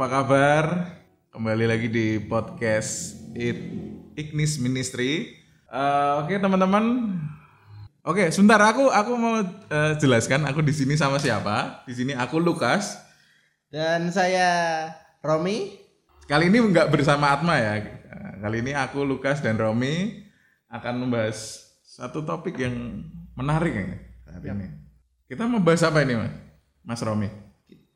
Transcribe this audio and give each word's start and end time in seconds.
Apa 0.00 0.24
kabar? 0.24 0.64
Kembali 1.28 1.68
lagi 1.68 1.92
di 1.92 2.16
podcast 2.24 3.20
It 3.36 3.60
Ignis 4.16 4.56
Ministry. 4.56 5.28
Eh, 5.68 6.12
Oke 6.24 6.40
teman-teman, 6.40 7.12
oke 8.00 8.32
sebentar 8.32 8.64
aku 8.64 8.88
aku 8.88 9.12
mau 9.20 9.44
eh, 9.44 9.92
jelaskan 10.00 10.48
aku 10.48 10.64
di 10.64 10.72
sini 10.72 10.96
sama 10.96 11.20
siapa. 11.20 11.84
Di 11.84 11.92
sini 11.92 12.16
aku 12.16 12.40
Lukas. 12.40 12.96
Dan 13.68 14.08
saya 14.08 14.88
Romi. 15.20 15.76
Kali 16.24 16.48
ini 16.48 16.64
nggak 16.64 16.88
bersama 16.88 17.36
Atma 17.36 17.60
ya. 17.60 17.84
Kali 18.40 18.64
ini 18.64 18.72
aku 18.72 19.04
Lukas 19.04 19.44
dan 19.44 19.60
Romi 19.60 20.16
akan 20.72 20.96
membahas 20.96 21.60
satu 21.84 22.24
topik 22.24 22.56
yang 22.56 23.04
menarik 23.36 23.76
ya 23.76 23.84
ini. 24.48 24.64
Kita 25.28 25.44
mau 25.44 25.60
bahas 25.60 25.84
apa 25.84 26.00
ini 26.00 26.16
mas? 26.16 26.32
Mas 26.88 27.04
Romi? 27.04 27.28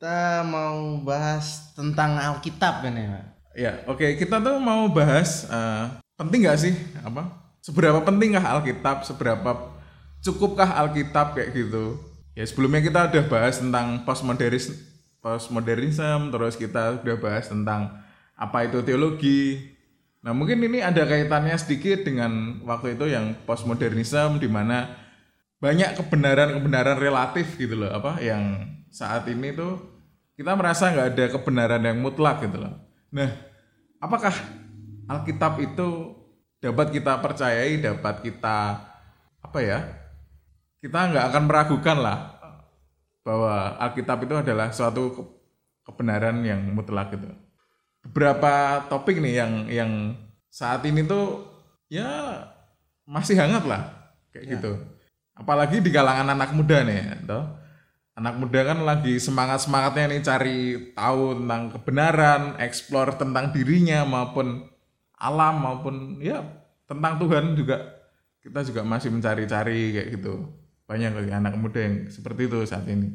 Kita 0.05 0.45
mau 0.45 1.01
bahas 1.01 1.73
tentang 1.73 2.13
Alkitab 2.21 2.85
kan 2.85 2.93
ya, 2.93 3.09
Pak? 3.09 3.25
Ya, 3.57 3.71
oke. 3.89 4.21
Kita 4.21 4.37
tuh 4.37 4.61
mau 4.61 4.85
bahas 4.93 5.49
eh, 5.49 5.97
penting 6.13 6.45
nggak 6.45 6.61
sih 6.61 6.77
apa? 7.01 7.25
Seberapa 7.57 8.05
pentingkah 8.05 8.45
Alkitab? 8.53 9.01
Seberapa 9.01 9.73
cukupkah 10.21 10.77
Alkitab 10.77 11.33
kayak 11.33 11.57
gitu? 11.57 11.97
Ya 12.37 12.45
sebelumnya 12.45 12.85
kita 12.85 13.09
udah 13.09 13.25
bahas 13.25 13.57
tentang 13.57 14.05
postmodernis, 14.05 14.77
postmodernism, 15.25 16.29
terus 16.29 16.53
kita 16.53 17.01
udah 17.01 17.17
bahas 17.17 17.49
tentang 17.49 17.97
apa 18.37 18.69
itu 18.69 18.85
teologi. 18.85 19.73
Nah 20.21 20.37
mungkin 20.37 20.61
ini 20.61 20.85
ada 20.85 21.01
kaitannya 21.01 21.57
sedikit 21.57 22.05
dengan 22.05 22.61
waktu 22.61 22.93
itu 22.93 23.09
yang 23.09 23.33
postmodernism 23.49 24.37
di 24.37 24.53
mana 24.53 24.85
banyak 25.57 25.97
kebenaran-kebenaran 25.97 27.01
relatif 27.01 27.57
gitu 27.57 27.73
loh 27.73 27.89
apa 27.89 28.21
yang 28.21 28.69
saat 28.93 29.25
ini 29.33 29.49
tuh 29.49 29.94
kita 30.35 30.51
merasa 30.53 30.91
nggak 30.91 31.09
ada 31.15 31.25
kebenaran 31.31 31.83
yang 31.83 31.97
mutlak 32.03 32.43
gitu 32.43 32.59
loh. 32.59 32.75
Nah, 33.11 33.31
apakah 34.03 34.35
Alkitab 35.07 35.63
itu 35.63 36.11
dapat 36.59 36.91
kita 36.91 37.23
percayai, 37.23 37.79
dapat 37.79 38.19
kita 38.19 38.83
apa 39.39 39.59
ya? 39.63 39.79
Kita 40.83 41.09
nggak 41.09 41.25
akan 41.31 41.43
meragukan 41.47 41.97
lah 41.97 42.17
bahwa 43.25 43.79
Alkitab 43.81 44.27
itu 44.27 44.35
adalah 44.37 44.69
suatu 44.69 45.03
ke- 45.15 45.29
kebenaran 45.87 46.43
yang 46.45 46.61
mutlak 46.75 47.15
gitu. 47.15 47.31
Beberapa 48.05 48.85
topik 48.85 49.17
nih 49.17 49.33
yang 49.41 49.53
yang 49.71 49.91
saat 50.51 50.85
ini 50.85 51.01
tuh 51.07 51.41
ya 51.89 52.05
masih 53.07 53.39
hangat 53.39 53.65
lah 53.65 53.81
kayak 54.29 54.59
gitu. 54.59 54.71
Apalagi 55.35 55.81
di 55.81 55.91
kalangan 55.91 56.31
anak 56.31 56.53
muda 56.55 56.85
nih, 56.85 57.27
toh. 57.27 57.43
Anak 58.15 58.39
muda 58.39 58.63
kan 58.63 58.79
lagi 58.87 59.19
semangat-semangatnya 59.19 60.05
nih 60.07 60.21
cari 60.23 60.57
tahu 60.95 61.35
tentang 61.43 61.61
kebenaran, 61.75 62.41
explore 62.63 63.11
tentang 63.19 63.51
dirinya 63.51 64.07
maupun 64.07 64.71
alam 65.19 65.59
maupun 65.59 66.23
ya 66.23 66.39
tentang 66.87 67.19
Tuhan 67.19 67.59
juga 67.59 67.91
kita 68.39 68.63
juga 68.63 68.81
masih 68.87 69.11
mencari-cari 69.11 69.99
kayak 69.99 70.07
gitu. 70.15 70.47
Banyak 70.87 71.11
lagi 71.11 71.31
anak 71.35 71.59
muda 71.59 71.75
yang 71.83 72.07
seperti 72.07 72.47
itu 72.47 72.63
saat 72.63 72.87
ini. 72.87 73.11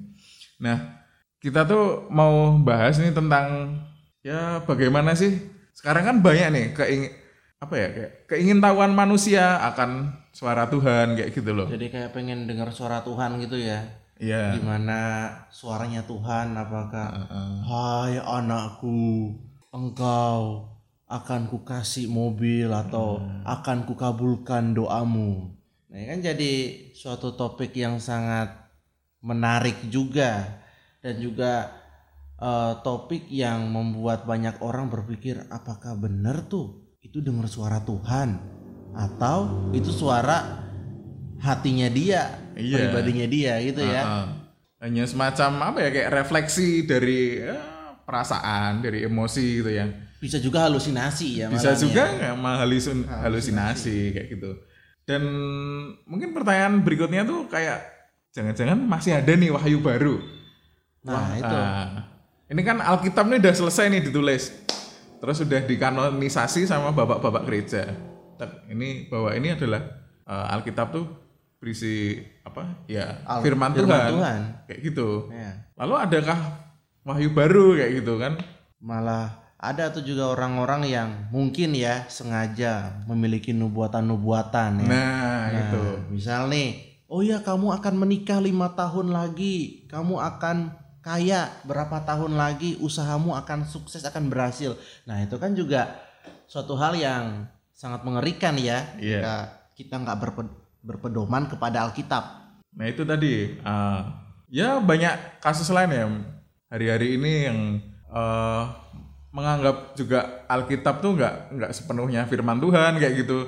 Nah, 0.60 1.00
kita 1.40 1.64
tuh 1.64 2.04
mau 2.12 2.60
bahas 2.60 3.00
nih 3.00 3.16
tentang 3.16 3.80
ya 4.20 4.60
bagaimana 4.68 5.16
sih 5.16 5.32
sekarang 5.72 6.04
kan 6.04 6.16
banyak 6.20 6.48
nih 6.52 6.66
keing 6.76 7.02
apa 7.60 7.74
ya 7.76 7.88
kayak 7.88 8.12
keingintahuan 8.28 8.92
manusia 8.92 9.64
akan 9.72 10.12
suara 10.32 10.68
Tuhan 10.68 11.16
kayak 11.16 11.32
gitu 11.32 11.56
loh. 11.56 11.72
Jadi 11.72 11.88
kayak 11.88 12.12
pengen 12.12 12.44
dengar 12.44 12.68
suara 12.68 13.00
Tuhan 13.00 13.40
gitu 13.40 13.56
ya. 13.56 13.99
Iya. 14.20 14.60
Gimana 14.60 15.32
suaranya 15.48 16.04
Tuhan 16.04 16.52
apakah 16.52 17.08
Hai 17.64 18.20
anakku, 18.20 19.32
engkau 19.72 20.68
akan 21.08 21.48
kukasih 21.48 22.06
mobil 22.06 22.68
atau 22.68 23.18
akan 23.42 23.88
kukabulkan 23.88 24.76
doamu. 24.76 25.56
Nah, 25.90 25.96
ini 25.98 26.06
kan 26.06 26.20
jadi 26.22 26.52
suatu 26.94 27.34
topik 27.34 27.74
yang 27.74 27.98
sangat 27.98 28.70
menarik 29.24 29.88
juga 29.90 30.62
dan 31.00 31.16
juga 31.18 31.72
eh, 32.38 32.72
topik 32.84 33.26
yang 33.32 33.72
membuat 33.72 34.28
banyak 34.28 34.60
orang 34.60 34.92
berpikir 34.92 35.48
apakah 35.48 35.96
benar 35.96 36.44
tuh 36.46 36.94
itu 37.00 37.18
dengar 37.24 37.48
suara 37.48 37.80
Tuhan 37.82 38.38
atau 38.94 39.70
itu 39.72 39.90
suara 39.90 40.69
hatinya 41.40 41.88
dia, 41.88 42.38
Iya. 42.54 42.76
pribadinya 42.92 43.26
dia 43.26 43.52
gitu 43.60 43.80
ya. 43.80 44.02
Heeh. 44.04 44.26
Hanya 44.80 45.04
semacam 45.04 45.50
apa 45.72 45.78
ya 45.84 45.90
kayak 45.92 46.10
refleksi 46.14 46.84
dari 46.84 47.36
ya, 47.36 47.56
perasaan, 48.04 48.80
dari 48.80 49.04
emosi 49.04 49.60
gitu 49.60 49.70
ya. 49.72 49.84
Bisa 50.20 50.36
juga 50.36 50.68
halusinasi 50.68 51.28
ya 51.40 51.46
Bisa 51.48 51.72
juga 51.72 52.04
nggak 52.12 52.34
mah 52.36 52.60
halusin- 52.60 53.08
halusinasi 53.08 54.12
kayak 54.12 54.28
gitu. 54.36 54.50
Dan 55.04 55.22
mungkin 56.04 56.32
pertanyaan 56.32 56.80
berikutnya 56.80 57.24
tuh 57.24 57.48
kayak 57.48 57.80
jangan-jangan 58.30 58.78
masih 58.78 59.16
ada 59.16 59.32
nih 59.32 59.50
wahyu 59.50 59.80
baru. 59.80 60.20
Nah, 61.02 61.34
itu. 61.34 61.56
Ah, 61.56 61.88
ini 62.46 62.60
kan 62.60 62.78
Alkitab 62.78 63.26
nih 63.26 63.40
udah 63.40 63.54
selesai 63.56 63.88
nih 63.88 64.02
ditulis. 64.06 64.52
Terus 65.20 65.36
sudah 65.36 65.60
dikanonisasi 65.60 66.64
sama 66.64 66.92
bapak-bapak 66.92 67.42
gereja. 67.44 67.84
Ini 68.68 69.12
bahwa 69.12 69.36
ini 69.36 69.52
adalah 69.52 69.82
eh, 70.24 70.54
Alkitab 70.56 70.94
tuh 70.94 71.04
berisi 71.60 72.16
apa? 72.42 72.88
Ya, 72.88 73.20
Al- 73.28 73.44
firman, 73.44 73.76
firman 73.76 74.00
Tuhan. 74.00 74.10
Tuhan. 74.16 74.40
Kayak 74.66 74.80
gitu. 74.90 75.08
Ya. 75.28 75.52
Lalu 75.76 75.94
adakah 76.08 76.38
wahyu 77.04 77.30
baru 77.36 77.76
kayak 77.76 77.92
gitu 78.00 78.16
kan? 78.16 78.40
Malah 78.80 79.52
ada 79.60 79.92
tuh 79.92 80.00
juga 80.00 80.32
orang-orang 80.32 80.88
yang 80.88 81.08
mungkin 81.28 81.76
ya 81.76 82.08
sengaja 82.08 83.04
memiliki 83.04 83.52
nubuatan-nubuatan 83.52 84.70
ya. 84.80 84.88
Nah, 84.88 85.40
gitu. 85.52 85.84
Misal 86.16 86.48
nih, 86.48 87.04
oh 87.12 87.20
ya 87.20 87.44
kamu 87.44 87.76
akan 87.76 87.94
menikah 88.00 88.40
lima 88.40 88.72
tahun 88.72 89.12
lagi, 89.12 89.84
kamu 89.92 90.16
akan 90.16 90.72
kaya 91.04 91.52
berapa 91.68 92.08
tahun 92.08 92.40
lagi, 92.40 92.80
usahamu 92.80 93.36
akan 93.36 93.68
sukses 93.68 94.00
akan 94.08 94.32
berhasil. 94.32 94.80
Nah 95.04 95.20
itu 95.20 95.36
kan 95.36 95.52
juga 95.52 95.92
suatu 96.48 96.72
hal 96.80 96.96
yang 96.96 97.44
sangat 97.76 98.00
mengerikan 98.04 98.56
ya. 98.56 98.96
Iya. 98.96 99.20
Jika 99.20 99.36
kita 99.76 99.94
nggak 100.00 100.18
berpe- 100.24 100.56
berpedoman 100.80 101.48
kepada 101.48 101.88
Alkitab. 101.88 102.24
Nah 102.76 102.86
itu 102.86 103.02
tadi, 103.02 103.56
eh, 103.56 104.00
ya 104.50 104.78
banyak 104.80 105.42
kasus 105.42 105.68
lain 105.70 105.90
ya 105.90 106.06
hari-hari 106.70 107.18
ini 107.18 107.32
yang 107.46 107.58
eh, 108.10 108.62
menganggap 109.30 109.94
juga 109.94 110.46
Alkitab 110.50 110.98
tuh 110.98 111.14
nggak 111.14 111.34
nggak 111.54 111.72
sepenuhnya 111.74 112.26
Firman 112.26 112.58
Tuhan 112.58 112.98
kayak 112.98 113.14
gitu. 113.26 113.46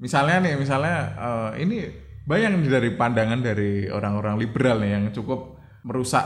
Misalnya 0.00 0.42
nih, 0.42 0.54
misalnya 0.58 0.96
eh, 1.14 1.50
ini 1.62 1.78
banyak 2.26 2.62
nih 2.62 2.70
dari 2.70 2.90
pandangan 2.94 3.40
dari 3.42 3.90
orang-orang 3.90 4.38
liberal 4.38 4.78
nih 4.78 4.90
yang 4.94 5.04
cukup 5.10 5.58
merusak 5.82 6.22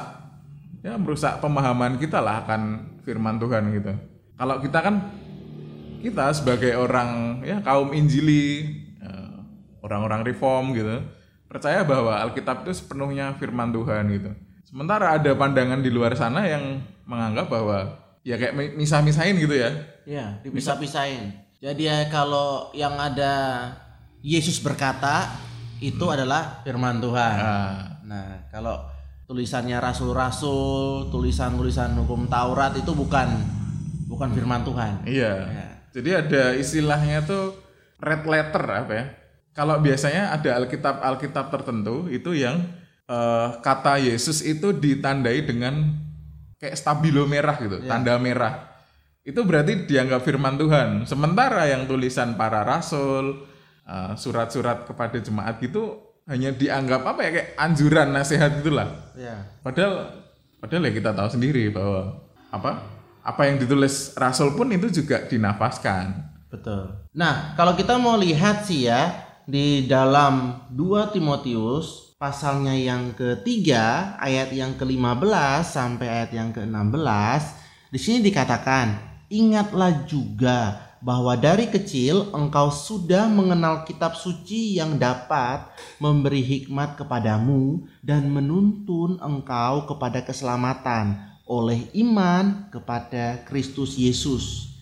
ya 0.84 1.00
merusak 1.00 1.40
pemahaman 1.40 1.96
kita 1.96 2.20
lah 2.20 2.44
akan 2.44 2.92
Firman 3.08 3.40
Tuhan 3.40 3.72
gitu. 3.72 3.92
Kalau 4.36 4.60
kita 4.60 4.78
kan 4.84 4.94
kita 6.04 6.36
sebagai 6.36 6.76
orang 6.76 7.40
ya 7.40 7.64
kaum 7.64 7.96
Injili 7.96 8.83
orang-orang 9.84 10.24
reform 10.24 10.72
gitu 10.72 11.04
percaya 11.44 11.84
bahwa 11.84 12.16
Alkitab 12.18 12.64
itu 12.64 12.72
sepenuhnya 12.74 13.36
firman 13.36 13.68
Tuhan 13.68 14.08
gitu 14.10 14.32
sementara 14.64 15.12
ada 15.12 15.30
pandangan 15.34 15.78
di 15.78 15.92
luar 15.92 16.16
sana 16.16 16.42
yang 16.44 16.80
menganggap 17.04 17.46
bahwa 17.46 17.94
ya 18.20 18.34
kayak 18.34 18.54
mi- 18.54 18.74
misah-misahin 18.76 19.36
gitu 19.36 19.54
ya 19.54 19.70
Ya, 20.04 20.36
dipisah-pisahin. 20.40 21.32
Jadi 21.56 21.88
ya 21.88 22.08
kalau 22.08 22.68
yang 22.72 22.92
ada 22.94 23.72
Yesus 24.20 24.60
berkata 24.60 25.32
itu 25.78 26.04
adalah 26.06 26.60
firman 26.60 27.00
Tuhan. 27.00 27.36
nah, 27.36 27.72
Nah, 28.04 28.28
kalau 28.48 28.84
tulisannya 29.24 29.80
rasul-rasul, 29.80 31.08
tulisan-tulisan 31.08 31.96
hukum 31.96 32.28
Taurat 32.28 32.76
itu 32.76 32.92
bukan 32.92 33.28
bukan 34.04 34.28
firman 34.30 34.60
Tuhan. 34.60 35.08
iya 35.08 35.32
Ya. 35.46 35.66
jadi 35.90 36.10
ada 36.20 36.42
istilahnya 36.52 37.24
tuh 37.24 37.56
red 37.96 38.22
letter 38.22 38.64
apa 38.64 38.92
ya 38.92 39.04
kalau 39.56 39.78
biasanya 39.80 40.34
ada 40.34 40.58
Alkitab 40.60 41.00
Alkitab 41.00 41.48
tertentu 41.48 42.10
itu 42.10 42.34
yang 42.34 42.60
eh, 43.06 43.48
kata 43.62 44.02
Yesus 44.02 44.44
itu 44.44 44.74
ditandai 44.74 45.46
dengan 45.46 45.94
kayak 46.60 46.76
stabilo 46.76 47.24
merah 47.24 47.56
gitu 47.56 47.80
tanda 47.86 48.18
merah 48.20 48.74
itu 49.24 49.40
berarti 49.40 49.88
dianggap 49.88 50.20
firman 50.20 50.60
Tuhan. 50.60 51.08
Sementara 51.08 51.64
yang 51.64 51.88
tulisan 51.88 52.36
para 52.36 52.60
rasul, 52.60 53.48
eh, 53.88 54.12
surat-surat 54.20 54.84
kepada 54.84 55.16
jemaat 55.16 55.56
gitu 55.64 55.96
hanya 56.28 56.52
dianggap 56.52 57.04
apa 57.04 57.20
ya 57.24 57.30
kayak 57.32 57.50
anjuran 57.56 58.08
nasihat 58.12 58.52
itulah. 58.60 58.88
Ya. 59.16 59.48
Padahal 59.64 60.24
padahal 60.60 60.88
ya 60.88 60.92
kita 60.92 61.10
tahu 61.16 61.28
sendiri 61.32 61.72
bahwa 61.72 62.20
apa 62.52 62.84
apa 63.24 63.42
yang 63.48 63.56
ditulis 63.56 64.12
rasul 64.20 64.52
pun 64.52 64.68
itu 64.68 64.92
juga 64.92 65.24
dinafaskan. 65.24 66.36
Betul. 66.52 67.08
Nah, 67.16 67.56
kalau 67.56 67.72
kita 67.72 67.96
mau 67.96 68.20
lihat 68.20 68.68
sih 68.68 68.92
ya 68.92 69.08
di 69.44 69.84
dalam 69.84 70.64
2 70.72 71.12
Timotius 71.12 72.16
pasalnya 72.16 72.72
yang 72.72 73.12
ketiga, 73.12 74.16
ayat 74.16 74.48
yang 74.56 74.72
ke-15 74.80 75.60
sampai 75.60 76.06
ayat 76.08 76.30
yang 76.32 76.50
ke-16, 76.56 77.42
di 77.92 78.00
sini 78.00 78.18
dikatakan, 78.24 78.96
"Ingatlah 79.28 80.08
juga 80.08 80.80
bahwa 81.04 81.36
dari 81.36 81.68
kecil 81.68 82.32
engkau 82.32 82.72
sudah 82.72 83.28
mengenal 83.28 83.84
kitab 83.84 84.16
suci 84.16 84.80
yang 84.80 84.96
dapat 84.96 85.68
memberi 86.00 86.40
hikmat 86.40 86.96
kepadamu 86.96 87.84
dan 88.00 88.24
menuntun 88.32 89.20
engkau 89.20 89.84
kepada 89.84 90.24
keselamatan 90.24 91.20
oleh 91.44 91.84
iman 91.92 92.72
kepada 92.72 93.44
Kristus 93.44 94.00
Yesus." 94.00 94.73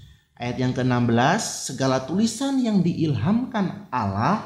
Ayat 0.42 0.58
yang 0.58 0.74
ke-16, 0.74 1.70
segala 1.70 2.02
tulisan 2.02 2.58
yang 2.58 2.82
diilhamkan 2.82 3.86
Allah 3.94 4.42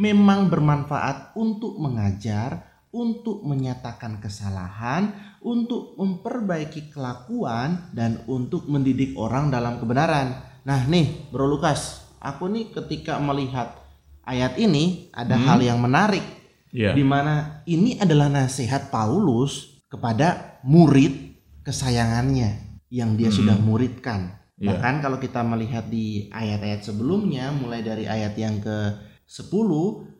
memang 0.00 0.48
bermanfaat 0.48 1.36
untuk 1.36 1.76
mengajar, 1.76 2.64
untuk 2.88 3.44
menyatakan 3.44 4.24
kesalahan, 4.24 5.12
untuk 5.44 6.00
memperbaiki 6.00 6.88
kelakuan, 6.88 7.92
dan 7.92 8.24
untuk 8.24 8.72
mendidik 8.72 9.12
orang 9.20 9.52
dalam 9.52 9.76
kebenaran. 9.76 10.32
Nah 10.64 10.80
nih 10.88 11.28
Bro 11.28 11.52
Lukas, 11.52 12.08
aku 12.24 12.48
nih 12.48 12.72
ketika 12.72 13.20
melihat 13.20 13.76
ayat 14.24 14.56
ini 14.56 15.12
ada 15.12 15.36
hal 15.36 15.60
yang 15.60 15.76
menarik. 15.76 16.24
Iya. 16.72 16.96
Di 16.96 17.04
mana 17.04 17.60
ini 17.68 18.00
adalah 18.00 18.32
nasihat 18.32 18.88
Paulus 18.88 19.76
kepada 19.92 20.56
murid 20.64 21.36
kesayangannya 21.68 22.80
yang 22.88 23.12
dia 23.12 23.28
sudah 23.28 23.60
muridkan. 23.60 24.43
Iya. 24.64 24.80
Bahkan 24.80 24.94
kalau 25.04 25.20
kita 25.20 25.44
melihat 25.44 25.84
di 25.92 26.32
ayat-ayat 26.32 26.80
sebelumnya 26.80 27.52
mulai 27.52 27.84
dari 27.84 28.08
ayat 28.08 28.32
yang 28.40 28.64
ke-10 28.64 29.68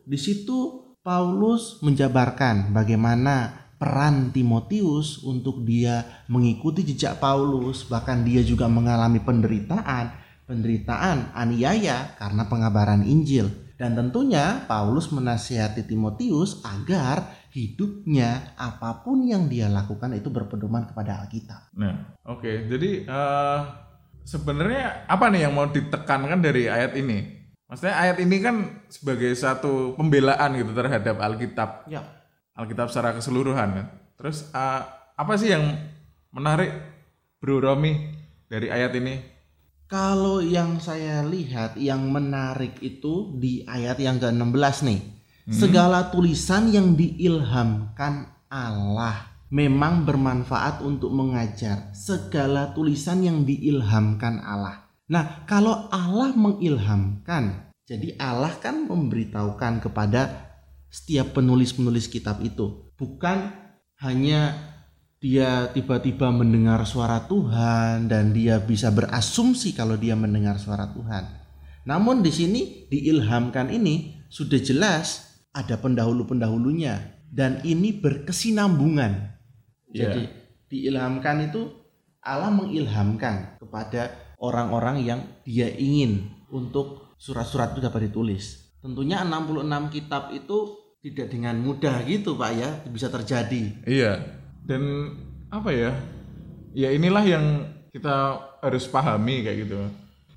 di 0.05 0.17
situ 0.21 0.85
Paulus 1.01 1.81
menjabarkan 1.81 2.69
bagaimana 2.69 3.65
peran 3.81 4.29
Timotius 4.29 5.25
untuk 5.25 5.65
dia 5.65 6.25
mengikuti 6.29 6.85
jejak 6.85 7.17
Paulus 7.17 7.89
bahkan 7.89 8.21
dia 8.21 8.45
juga 8.45 8.69
mengalami 8.69 9.17
penderitaan 9.19 10.13
penderitaan 10.45 11.33
aniaya 11.33 12.13
karena 12.21 12.45
pengabaran 12.45 13.01
Injil 13.01 13.49
dan 13.75 13.91
tentunya 13.91 14.63
Paulus 14.71 15.11
menasihati 15.11 15.83
Timotius 15.83 16.63
agar 16.63 17.27
hidupnya 17.51 18.55
apa 18.55 19.03
pun 19.03 19.27
yang 19.27 19.51
dia 19.51 19.67
lakukan 19.67 20.15
itu 20.15 20.31
berpedoman 20.31 20.87
kepada 20.87 21.23
Alkitab. 21.23 21.75
Nah, 21.75 22.15
oke. 22.23 22.71
Jadi 22.71 23.03
eh, 23.03 23.59
sebenarnya 24.25 25.05
apa 25.05 25.29
nih 25.29 25.47
yang 25.47 25.53
mau 25.53 25.69
ditekankan 25.69 26.41
dari 26.41 26.65
ayat 26.67 26.97
ini? 26.97 27.45
Maksudnya 27.65 27.95
ayat 27.97 28.17
ini 28.21 28.37
kan 28.41 28.55
sebagai 28.89 29.33
satu 29.33 29.97
pembelaan 29.97 30.53
gitu 30.53 30.73
terhadap 30.73 31.17
Alkitab, 31.17 31.89
Ya. 31.89 32.01
Alkitab 32.53 32.89
secara 32.89 33.13
keseluruhan. 33.13 33.69
kan. 33.73 33.87
Terus 34.17 34.49
eh, 34.49 34.81
apa 35.15 35.33
sih 35.37 35.53
yang 35.53 35.75
menarik 36.29 36.71
Bro 37.41 37.61
Romi 37.61 38.11
dari 38.49 38.69
ayat 38.69 38.93
ini? 38.97 39.15
Kalau 39.85 40.41
yang 40.41 40.81
saya 40.81 41.21
lihat 41.21 41.77
yang 41.77 42.09
menarik 42.09 42.81
itu 42.81 43.37
di 43.37 43.61
ayat 43.69 44.01
yang 44.01 44.17
ke-16 44.17 44.75
nih. 44.81 45.01
Segala 45.45 46.09
tulisan 46.09 46.73
yang 46.73 46.97
diilhamkan 46.97 48.33
Allah 48.49 49.34
memang 49.55 50.03
bermanfaat 50.03 50.83
untuk 50.83 51.15
mengajar. 51.15 51.95
Segala 51.95 52.75
tulisan 52.75 53.23
yang 53.23 53.47
diilhamkan 53.47 54.43
Allah. 54.43 54.91
Nah, 55.07 55.47
kalau 55.47 55.87
Allah 55.95 56.35
mengilhamkan, 56.35 57.71
jadi 57.87 58.19
Allah 58.19 58.51
kan 58.59 58.83
memberitahukan 58.83 59.79
kepada 59.79 60.51
setiap 60.91 61.39
penulis-penulis 61.39 62.11
kitab 62.11 62.43
itu, 62.43 62.91
bukan 62.99 63.55
hanya 64.03 64.59
dia 65.23 65.71
tiba-tiba 65.71 66.35
mendengar 66.35 66.83
suara 66.83 67.23
Tuhan 67.23 68.11
dan 68.11 68.35
dia 68.35 68.59
bisa 68.59 68.91
berasumsi 68.91 69.71
kalau 69.71 69.95
dia 69.95 70.19
mendengar 70.19 70.59
suara 70.59 70.91
Tuhan. 70.91 71.23
Namun 71.87 72.19
di 72.19 72.33
sini 72.33 72.91
diilhamkan 72.91 73.71
ini 73.71 74.25
sudah 74.27 74.59
jelas 74.59 75.37
ada 75.55 75.79
pendahulu-pendahulunya 75.79 77.23
dan 77.31 77.61
ini 77.63 77.93
berkesinambungan. 77.95 79.34
Jadi 79.95 80.21
diilhamkan 80.67 81.47
itu 81.47 81.61
Allah 82.25 82.51
mengilhamkan 82.51 83.61
kepada 83.61 84.11
orang-orang 84.41 85.05
yang 85.05 85.19
dia 85.45 85.69
ingin 85.71 86.27
untuk 86.51 87.15
surat-surat 87.15 87.77
itu 87.77 87.81
dapat 87.85 88.11
ditulis. 88.11 88.75
Tentunya 88.81 89.23
66 89.23 89.93
kitab 89.93 90.29
itu 90.35 90.77
tidak 91.05 91.29
dengan 91.29 91.57
mudah 91.61 92.01
gitu 92.05 92.33
Pak 92.33 92.51
ya 92.57 92.69
bisa 92.89 93.07
terjadi. 93.13 93.85
Iya. 93.85 94.25
Dan 94.65 95.13
apa 95.53 95.69
ya? 95.69 95.93
Ya 96.73 96.89
inilah 96.91 97.21
yang 97.21 97.45
kita 97.93 98.41
harus 98.59 98.89
pahami 98.89 99.45
kayak 99.45 99.69
gitu. 99.69 99.77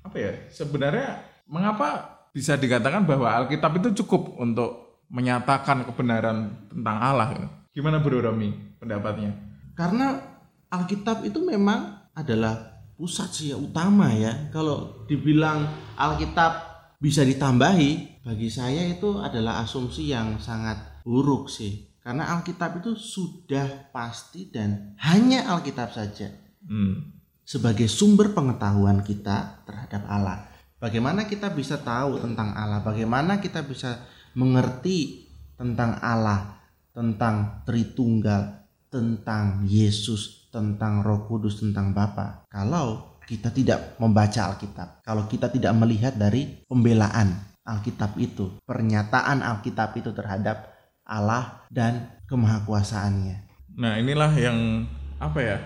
Apa 0.05 0.17
ya? 0.17 0.31
Sebenarnya 0.53 1.25
mengapa 1.49 2.21
bisa 2.29 2.53
dikatakan 2.53 3.03
bahwa 3.03 3.27
Alkitab 3.33 3.81
itu 3.81 4.05
cukup 4.05 4.37
untuk 4.37 5.01
menyatakan 5.09 5.83
kebenaran 5.89 6.69
tentang 6.69 6.97
Allah? 7.01 7.29
Gimana 7.73 7.97
Bro 7.97 8.21
Romi 8.21 8.53
pendapatnya? 8.77 9.48
Karena 9.79 10.19
Alkitab 10.67 11.23
itu 11.23 11.39
memang 11.39 12.11
adalah 12.11 12.83
pusat 12.99 13.31
sih 13.31 13.55
ya, 13.55 13.57
utama 13.57 14.11
ya. 14.11 14.51
Kalau 14.51 15.07
dibilang 15.07 15.63
Alkitab 15.95 16.51
bisa 16.99 17.23
ditambahi, 17.23 18.19
bagi 18.27 18.51
saya 18.51 18.83
itu 18.91 19.23
adalah 19.23 19.63
asumsi 19.63 20.11
yang 20.11 20.35
sangat 20.35 20.99
buruk 21.07 21.47
sih. 21.47 21.95
Karena 22.03 22.27
Alkitab 22.35 22.83
itu 22.83 22.91
sudah 22.99 23.87
pasti 23.95 24.51
dan 24.51 24.99
hanya 24.99 25.47
Alkitab 25.47 25.95
saja 25.95 26.27
Hmm. 26.59 27.15
sebagai 27.47 27.87
sumber 27.87 28.35
pengetahuan 28.35 28.99
kita 28.99 29.63
terhadap 29.63 30.03
Allah. 30.11 30.43
Bagaimana 30.77 31.23
kita 31.23 31.55
bisa 31.55 31.79
tahu 31.79 32.19
tentang 32.19 32.51
Allah? 32.51 32.83
Bagaimana 32.83 33.39
kita 33.39 33.63
bisa 33.63 34.05
mengerti 34.35 35.31
tentang 35.55 35.97
Allah, 36.03 36.59
tentang 36.91 37.63
Tritunggal, 37.63 38.58
tentang 38.89 39.63
Yesus, 39.69 40.49
tentang 40.49 41.05
Roh 41.05 41.29
Kudus, 41.29 41.61
tentang 41.61 41.93
Bapa? 41.93 42.45
Kalau 42.49 43.21
kita 43.29 43.53
tidak 43.53 44.01
membaca 44.01 44.49
Alkitab, 44.49 45.05
kalau 45.05 45.29
kita 45.29 45.53
tidak 45.53 45.77
melihat 45.77 46.17
dari 46.17 46.65
pembelaan 46.65 47.37
Alkitab 47.61 48.17
itu, 48.17 48.57
pernyataan 48.65 49.45
Alkitab 49.45 49.93
itu 50.01 50.09
terhadap 50.09 50.73
Allah 51.05 51.65
dan 51.69 52.17
kemahakuasaannya. 52.25 53.37
Nah 53.77 54.01
inilah 54.01 54.33
yang 54.33 54.89
apa 55.21 55.39
ya? 55.41 55.57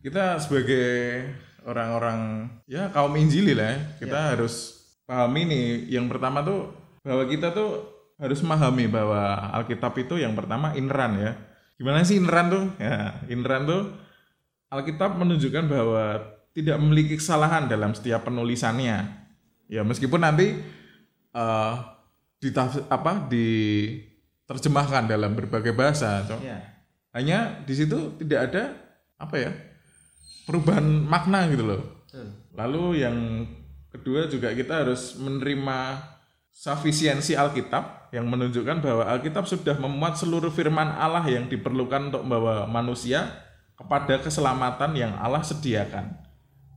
Kita 0.00 0.40
sebagai 0.40 1.28
orang-orang 1.68 2.50
ya 2.64 2.88
kaum 2.90 3.12
Injili 3.14 3.52
lah, 3.52 3.76
ya, 3.76 3.78
kita 4.00 4.18
harus 4.32 4.82
pahami 5.04 5.44
nih. 5.46 5.66
Yang 5.92 6.06
pertama 6.16 6.40
tuh 6.40 6.72
bahwa 7.04 7.24
kita 7.28 7.52
tuh 7.52 7.70
harus 8.16 8.40
memahami 8.40 8.86
bahwa 8.88 9.52
Alkitab 9.60 9.92
itu 10.00 10.16
yang 10.16 10.32
pertama 10.32 10.72
ineran 10.72 11.12
ya. 11.20 11.32
Gimana 11.76 12.04
sih 12.04 12.20
ineran 12.20 12.46
tuh? 12.48 12.64
Ya 12.78 13.20
ineran 13.26 13.64
tuh 13.64 13.82
Alkitab 14.72 15.20
menunjukkan 15.20 15.64
bahwa 15.68 16.04
tidak 16.52 16.76
memiliki 16.80 17.16
kesalahan 17.16 17.68
dalam 17.68 17.92
setiap 17.92 18.24
penulisannya. 18.24 19.04
Ya 19.68 19.80
meskipun 19.84 20.20
nanti 20.20 20.56
eh 21.32 21.74
ditafs- 22.42 22.84
apa 22.90 23.24
diterjemahkan 23.30 25.06
dalam 25.06 25.32
berbagai 25.32 25.72
bahasa, 25.72 26.26
Cok 26.26 26.40
Ya. 26.42 26.58
hanya 27.14 27.62
di 27.62 27.72
situ 27.72 28.16
tidak 28.18 28.50
ada 28.50 28.62
apa 29.16 29.36
ya 29.38 29.52
perubahan 30.42 30.82
makna 31.06 31.46
gitu 31.46 31.62
loh 31.62 32.02
lalu 32.52 32.98
yang 32.98 33.46
kedua 33.94 34.26
juga 34.26 34.50
kita 34.50 34.82
harus 34.82 35.14
menerima 35.14 36.02
sufisiensi 36.50 37.38
Alkitab 37.38 38.01
yang 38.12 38.28
menunjukkan 38.28 38.84
bahwa 38.84 39.08
Alkitab 39.08 39.48
sudah 39.48 39.74
memuat 39.80 40.20
seluruh 40.20 40.52
firman 40.52 40.92
Allah 41.00 41.24
yang 41.24 41.48
diperlukan 41.48 42.12
untuk 42.12 42.22
membawa 42.28 42.68
manusia 42.68 43.32
kepada 43.72 44.20
keselamatan 44.20 44.92
yang 44.92 45.12
Allah 45.16 45.40
sediakan 45.40 46.22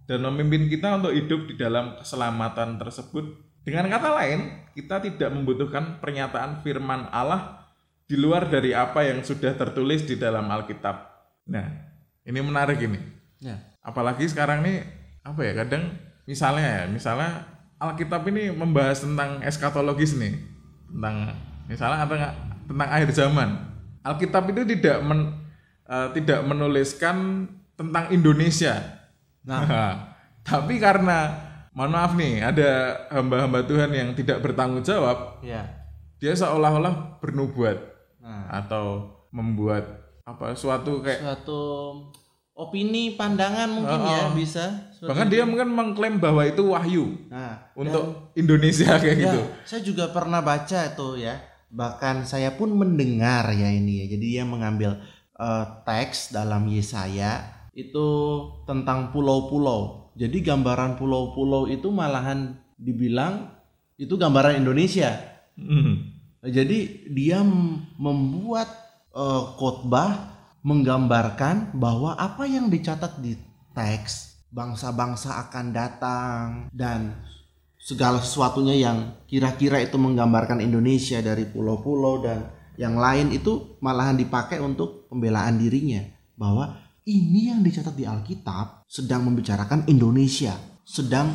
dan 0.07 0.19
memimpin 0.21 0.71
kita 0.71 0.95
untuk 0.95 1.11
hidup 1.11 1.51
di 1.51 1.59
dalam 1.59 1.99
keselamatan 1.99 2.79
tersebut. 2.79 3.41
Dengan 3.65 3.89
kata 3.89 4.13
lain, 4.13 4.69
kita 4.77 5.01
tidak 5.01 5.29
membutuhkan 5.33 5.97
pernyataan 5.97 6.61
firman 6.61 7.09
Allah 7.09 7.65
di 8.05 8.13
luar 8.13 8.45
dari 8.45 8.77
apa 8.77 9.01
yang 9.01 9.25
sudah 9.25 9.57
tertulis 9.57 10.05
di 10.05 10.15
dalam 10.21 10.45
Alkitab. 10.45 10.95
Nah, 11.49 11.65
ini 12.21 12.39
menarik 12.45 12.77
ini. 12.77 13.01
Ya. 13.41 13.57
Apalagi 13.81 14.29
sekarang 14.29 14.61
nih 14.61 14.85
apa 15.25 15.41
ya 15.41 15.57
kadang 15.57 15.97
misalnya 16.29 16.65
ya, 16.65 16.83
misalnya 16.85 17.49
Alkitab 17.81 18.21
ini 18.29 18.53
membahas 18.53 19.01
tentang 19.01 19.41
eskatologis 19.41 20.13
nih, 20.15 20.37
tentang 20.87 21.15
misalnya 21.65 22.05
nggak 22.05 22.33
tentang 22.65 22.89
akhir 22.89 23.09
zaman. 23.11 23.49
Alkitab 24.01 24.43
itu 24.49 24.61
tidak 24.67 25.01
men- 25.01 25.33
eh, 25.83 26.07
tidak 26.13 26.39
menuliskan 26.43 27.47
tentang 27.73 28.09
Indonesia. 28.09 28.77
Nah, 29.41 29.65
tapi 30.47 30.77
karena 30.77 31.33
mohon 31.73 31.91
maaf 31.91 32.13
nih, 32.13 32.39
ada 32.39 32.69
hamba-hamba 33.09 33.65
Tuhan 33.65 33.91
yang 33.91 34.09
tidak 34.13 34.39
bertanggung 34.39 34.81
jawab, 34.81 35.41
Ya. 35.41 35.65
dia 36.17 36.33
seolah-olah 36.33 37.19
bernubuat. 37.19 37.93
atau 38.49 39.05
membuat 39.29 39.85
apa 40.25 40.57
suatu 40.57 40.97
kayak 40.97 41.21
Suatu 41.21 41.61
opini, 42.51 43.13
pandangan 43.13 43.69
mungkin 43.69 43.99
Oh, 44.01 44.09
ya 44.09 44.21
oh. 44.25 44.33
bisa. 44.33 44.84
Bahkan 45.01 45.27
dia 45.27 45.43
mungkin 45.43 45.73
mengklaim 45.75 46.21
bahwa 46.23 46.45
itu 46.47 46.71
wahyu 46.71 47.05
Nah, 47.27 47.71
untuk 47.75 48.31
Indonesia 48.37 48.95
kayak 49.01 49.17
Ya, 49.19 49.23
gitu. 49.33 49.41
saya 49.67 49.81
juga 49.83 50.05
pernah 50.15 50.39
baca 50.39 50.79
itu 50.87 51.19
ya. 51.19 51.35
Bahkan 51.71 52.23
saya 52.23 52.55
pun 52.55 52.71
mendengar 52.71 53.51
ya 53.51 53.67
ini 53.67 54.05
ya. 54.05 54.15
Jadi 54.15 54.25
dia 54.39 54.43
mengambil 54.47 55.01
eh, 55.35 55.65
teks 55.83 56.31
dalam 56.31 56.63
Yesaya 56.71 57.43
itu 57.75 58.07
tentang 58.63 59.11
pulau-pulau. 59.11 60.11
Jadi 60.15 60.39
gambaran 60.39 60.95
pulau-pulau 60.95 61.67
itu 61.67 61.91
malahan 61.91 62.55
dibilang 62.79 63.51
itu 63.99 64.15
gambaran 64.15 64.63
Indonesia. 64.63 65.11
Hmm. 65.59 66.15
Jadi 66.39 67.09
dia 67.11 67.43
membuat 67.99 68.67
eh, 69.11 69.43
khotbah 69.59 70.35
menggambarkan 70.65 71.77
bahwa 71.77 72.17
apa 72.17 72.47
yang 72.49 72.71
dicatat 72.73 73.21
di 73.21 73.37
teks 73.75 74.34
bangsa-bangsa 74.51 75.47
akan 75.47 75.65
datang 75.73 76.45
dan 76.73 77.21
segala 77.77 78.17
sesuatunya 78.17 78.75
yang 78.75 78.97
kira-kira 79.29 79.77
itu 79.77 79.95
menggambarkan 80.01 80.57
Indonesia 80.57 81.21
dari 81.21 81.45
pulau-pulau 81.45 82.25
dan 82.25 82.49
yang 82.75 82.97
lain 82.97 83.31
itu 83.31 83.79
malahan 83.79 84.17
dipakai 84.17 84.59
untuk 84.59 85.07
pembelaan 85.07 85.61
dirinya 85.61 86.03
bahwa 86.35 86.85
ini 87.05 87.53
yang 87.53 87.61
dicatat 87.61 87.93
di 87.93 88.03
Alkitab 88.03 88.89
sedang 88.89 89.29
membicarakan 89.29 89.85
Indonesia, 89.85 90.57
sedang 90.81 91.31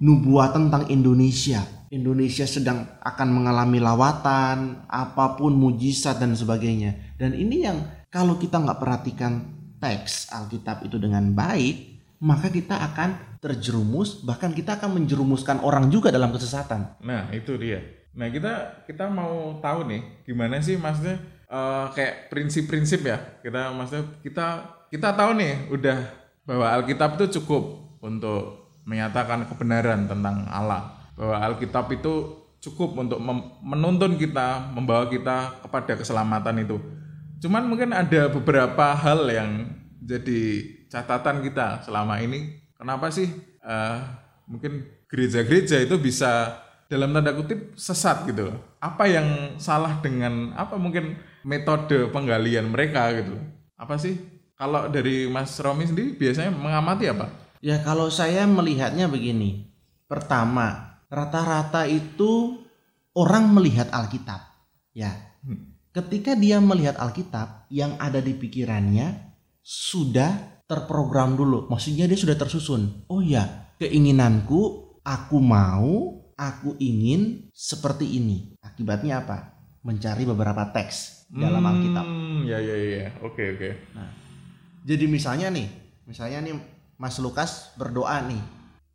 nubuat 0.00 0.56
tentang 0.56 0.88
Indonesia. 0.88 1.60
Indonesia 1.88 2.44
sedang 2.44 2.84
akan 3.00 3.28
mengalami 3.32 3.80
lawatan, 3.80 4.88
apa 4.88 5.36
pun 5.36 5.56
mujizat 5.56 6.20
dan 6.20 6.32
sebagainya. 6.32 7.16
Dan 7.16 7.36
ini 7.36 7.64
yang 7.64 7.84
kalau 8.08 8.40
kita 8.40 8.60
nggak 8.60 8.80
perhatikan 8.80 9.32
teks 9.76 10.32
Alkitab 10.32 10.84
itu 10.84 10.96
dengan 10.96 11.32
baik, 11.32 11.87
maka 12.18 12.50
kita 12.50 12.74
akan 12.74 13.38
terjerumus, 13.38 14.26
bahkan 14.26 14.50
kita 14.50 14.74
akan 14.78 14.98
menjerumuskan 15.02 15.62
orang 15.62 15.86
juga 15.88 16.10
dalam 16.10 16.34
kesesatan. 16.34 16.98
Nah 17.02 17.30
itu 17.30 17.54
dia. 17.54 17.78
Nah 18.18 18.26
kita 18.28 18.84
kita 18.90 19.06
mau 19.06 19.62
tahu 19.62 19.86
nih 19.86 20.02
gimana 20.26 20.58
sih 20.58 20.74
maksudnya 20.74 21.22
eh, 21.46 21.86
kayak 21.94 22.34
prinsip-prinsip 22.34 23.06
ya 23.06 23.18
kita 23.40 23.70
maksudnya 23.70 24.04
kita 24.26 24.46
kita 24.90 25.08
tahu 25.14 25.38
nih 25.38 25.70
udah 25.70 25.98
bahwa 26.48 26.66
Alkitab 26.80 27.20
itu 27.20 27.38
cukup 27.38 27.94
untuk 28.02 28.72
menyatakan 28.88 29.44
kebenaran 29.46 30.08
tentang 30.08 30.48
Allah 30.48 30.96
bahwa 31.14 31.36
Alkitab 31.44 31.92
itu 31.92 32.42
cukup 32.58 32.98
untuk 32.98 33.22
menuntun 33.62 34.18
kita 34.18 34.74
membawa 34.74 35.06
kita 35.06 35.62
kepada 35.62 35.94
keselamatan 35.94 36.66
itu. 36.66 36.76
Cuman 37.38 37.70
mungkin 37.70 37.94
ada 37.94 38.26
beberapa 38.34 38.98
hal 38.98 39.30
yang 39.30 39.50
jadi 40.02 40.77
catatan 40.88 41.44
kita 41.44 41.84
selama 41.84 42.18
ini. 42.20 42.58
Kenapa 42.74 43.12
sih 43.12 43.28
eh, 43.62 43.98
mungkin 44.48 45.04
gereja-gereja 45.08 45.80
itu 45.84 45.96
bisa 46.00 46.60
dalam 46.88 47.12
tanda 47.12 47.36
kutip 47.36 47.76
sesat 47.76 48.24
gitu 48.28 48.48
loh. 48.52 48.58
Apa 48.80 49.04
yang 49.06 49.60
salah 49.60 50.00
dengan 50.00 50.56
apa 50.56 50.80
mungkin 50.80 51.20
metode 51.44 52.08
penggalian 52.08 52.72
mereka 52.72 53.12
gitu 53.12 53.36
loh. 53.36 53.46
Apa 53.76 54.00
sih? 54.00 54.16
Kalau 54.58 54.90
dari 54.90 55.30
Mas 55.30 55.54
Romi 55.62 55.86
sendiri 55.86 56.18
biasanya 56.18 56.50
mengamati 56.50 57.06
apa? 57.06 57.30
Ya 57.62 57.78
kalau 57.84 58.10
saya 58.10 58.42
melihatnya 58.48 59.06
begini. 59.06 59.70
Pertama, 60.08 60.98
rata-rata 61.12 61.84
itu 61.84 62.64
orang 63.12 63.52
melihat 63.54 63.92
Alkitab. 63.92 64.40
Ya. 64.96 65.14
Ketika 65.92 66.34
dia 66.34 66.58
melihat 66.58 66.96
Alkitab, 66.96 67.68
yang 67.68 67.94
ada 68.00 68.18
di 68.18 68.32
pikirannya 68.32 69.36
sudah 69.62 70.57
terprogram 70.68 71.34
dulu. 71.34 71.66
Maksudnya 71.72 72.04
dia 72.04 72.20
sudah 72.20 72.36
tersusun. 72.36 73.08
Oh 73.08 73.24
ya, 73.24 73.72
keinginanku, 73.80 74.92
aku 75.00 75.40
mau, 75.40 76.20
aku 76.36 76.76
ingin 76.78 77.48
seperti 77.56 78.20
ini. 78.20 78.54
Akibatnya 78.60 79.24
apa? 79.24 79.56
Mencari 79.82 80.28
beberapa 80.28 80.68
teks 80.70 81.26
dalam 81.32 81.64
Alkitab. 81.64 82.04
Hmm, 82.04 82.44
ya 82.44 82.60
ya 82.60 82.76
ya. 82.76 83.08
Oke 83.24 83.56
oke. 83.56 83.70
Jadi 84.84 85.04
misalnya 85.08 85.48
nih, 85.48 85.66
misalnya 86.04 86.44
nih 86.44 86.54
Mas 87.00 87.16
Lukas 87.18 87.72
berdoa 87.80 88.20
nih, 88.28 88.42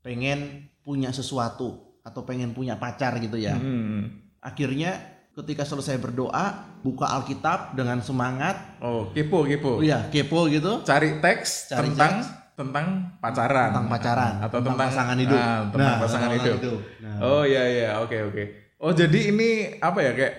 pengen 0.06 0.70
punya 0.86 1.10
sesuatu 1.10 1.98
atau 2.06 2.22
pengen 2.22 2.53
punya 2.53 2.77
pacar 2.77 3.18
gitu 3.18 3.42
ya. 3.42 3.58
Hmm. 3.58 4.22
Akhirnya 4.44 5.12
ketika 5.34 5.63
selesai 5.63 5.98
berdoa, 5.98 6.46
buka 6.80 7.10
Alkitab 7.10 7.74
dengan 7.74 7.98
semangat, 8.00 8.78
Oh, 8.78 9.10
kepo 9.10 9.44
kepo. 9.44 9.82
iya, 9.82 10.06
kepo 10.08 10.46
gitu, 10.46 10.82
Cari 10.82 11.18
teks 11.18 11.70
Cari 11.70 11.90
tentang 11.90 12.22
tentang 12.54 12.88
pacaran 13.18 13.74
tentang 13.74 13.88
pacaran, 13.90 14.34
atau 14.40 14.62
tentang 14.62 14.78
tentang, 14.78 14.90
pasangan 14.94 15.18
hidup. 15.18 15.40
Ah, 15.40 15.60
tentang 15.68 15.82
Nah, 15.90 15.98
pasangan 15.98 16.32
hidup. 16.32 16.56
hidup. 16.62 16.80
Nah. 17.02 17.18
Oh 17.20 17.44
iya 17.44 17.63
iya, 17.66 17.90
oke 17.98 18.18
oke. 18.30 18.44
Oh 18.78 18.92
jadi 18.92 19.20
ini 19.34 19.50
apa 19.80 20.00
ya 20.00 20.12
kayak 20.13 20.34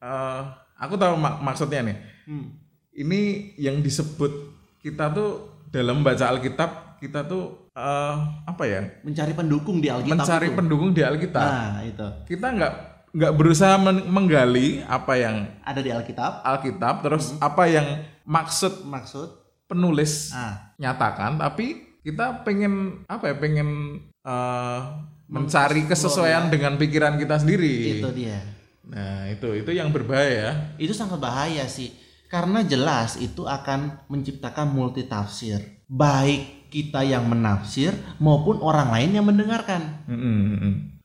eh, 0.00 0.40
aku 0.78 0.94
tahu 0.96 1.14
mak- 1.14 1.44
maksudnya 1.44 1.84
nih. 1.84 1.96
Hmm. 2.24 2.56
Ini 2.90 3.20
yang 3.60 3.78
disebut 3.78 4.32
kita 4.80 5.12
tuh 5.12 5.30
dalam 5.68 6.00
baca 6.00 6.24
Alkitab 6.24 6.96
kita 6.96 7.28
tuh 7.28 7.68
eh, 7.70 8.14
apa 8.42 8.64
ya? 8.64 8.80
Mencari 9.04 9.36
pendukung 9.36 9.78
di 9.78 9.92
Alkitab 9.92 10.24
Mencari 10.24 10.48
itu. 10.48 10.56
pendukung 10.56 10.90
di 10.90 11.04
Alkitab. 11.04 11.44
Nah, 11.44 11.84
itu. 11.84 12.06
Kita 12.24 12.48
nggak 12.48 12.74
nggak 13.12 13.32
berusaha 13.34 13.76
men- 13.80 14.06
menggali 14.08 14.84
apa 14.84 15.12
yang 15.16 15.36
Ada 15.64 15.80
di 15.80 15.90
Alkitab. 15.92 16.44
Alkitab 16.44 16.94
terus 17.04 17.34
apa 17.40 17.64
yang 17.68 18.04
maksud 18.28 18.84
Maksud 18.84 19.28
penulis 19.68 20.32
ah, 20.32 20.72
nyatakan 20.80 21.36
tapi 21.36 21.98
kita 22.00 22.40
pengen 22.40 23.04
apa 23.04 23.32
ya 23.32 23.36
pengen 23.36 24.00
eh, 24.24 24.80
mencari 25.28 25.84
kesesuaian 25.84 26.48
dengan 26.48 26.80
pikiran 26.80 27.20
kita 27.20 27.36
sendiri 27.36 28.00
itu 28.00 28.08
dia. 28.16 28.40
nah 28.88 29.28
itu 29.28 29.52
itu 29.52 29.76
yang 29.76 29.92
berbahaya 29.92 30.72
Itu 30.80 30.96
sangat 30.96 31.20
bahaya 31.20 31.68
sih. 31.68 31.92
Karena 32.28 32.60
jelas 32.64 33.16
itu 33.20 33.48
akan 33.48 34.04
menciptakan 34.08 34.68
multitafsir. 34.68 35.84
Baik 35.88 36.68
kita 36.68 37.00
yang 37.00 37.24
menafsir 37.24 37.96
maupun 38.20 38.60
orang 38.60 38.92
lain 38.92 39.16
yang 39.16 39.24
mendengarkan. 39.24 40.04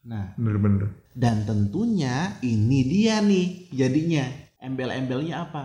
Nah, 0.03 0.35
bener-bener 0.35 1.02
dan 1.13 1.45
tentunya 1.45 2.37
ini 2.41 2.79
dia 2.83 3.21
nih 3.21 3.69
jadinya 3.69 4.25
embel-embelnya 4.57 5.45
apa? 5.45 5.63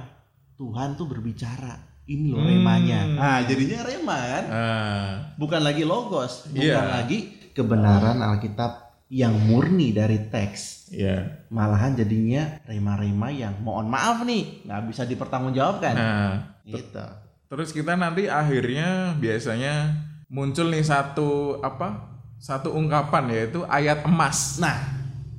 Tuhan 0.54 0.94
tuh 0.94 1.06
berbicara. 1.06 1.86
Ini 2.04 2.32
loh 2.32 2.40
remanya. 2.40 3.04
Nah, 3.04 3.38
jadinya 3.44 3.84
rema 3.84 4.16
kan? 4.16 4.44
ah 4.48 5.08
Bukan 5.36 5.60
lagi 5.60 5.84
logos, 5.84 6.48
bukan 6.48 6.64
Iya. 6.64 7.04
lagi 7.04 7.18
kebenaran 7.52 8.18
Alkitab 8.18 8.72
yang 9.08 9.36
murni 9.38 9.92
dari 9.92 10.16
teks. 10.26 10.88
ya 10.88 11.44
Malahan 11.48 11.92
jadinya 11.94 12.60
rema-rema 12.64 13.28
yang 13.28 13.60
mohon 13.60 13.88
maaf 13.88 14.24
nih, 14.24 14.64
nggak 14.64 14.82
bisa 14.88 15.04
dipertanggungjawabkan. 15.04 15.94
nah 15.94 16.32
Gitu. 16.64 17.00
terus 17.48 17.72
kita 17.72 17.96
nanti 17.96 18.28
akhirnya 18.28 19.16
biasanya 19.16 19.96
muncul 20.28 20.68
nih 20.68 20.84
satu 20.84 21.56
apa 21.60 22.08
satu 22.36 22.72
ungkapan 22.72 23.32
yaitu 23.32 23.64
ayat 23.64 24.04
emas 24.04 24.60
Nah, 24.60 24.76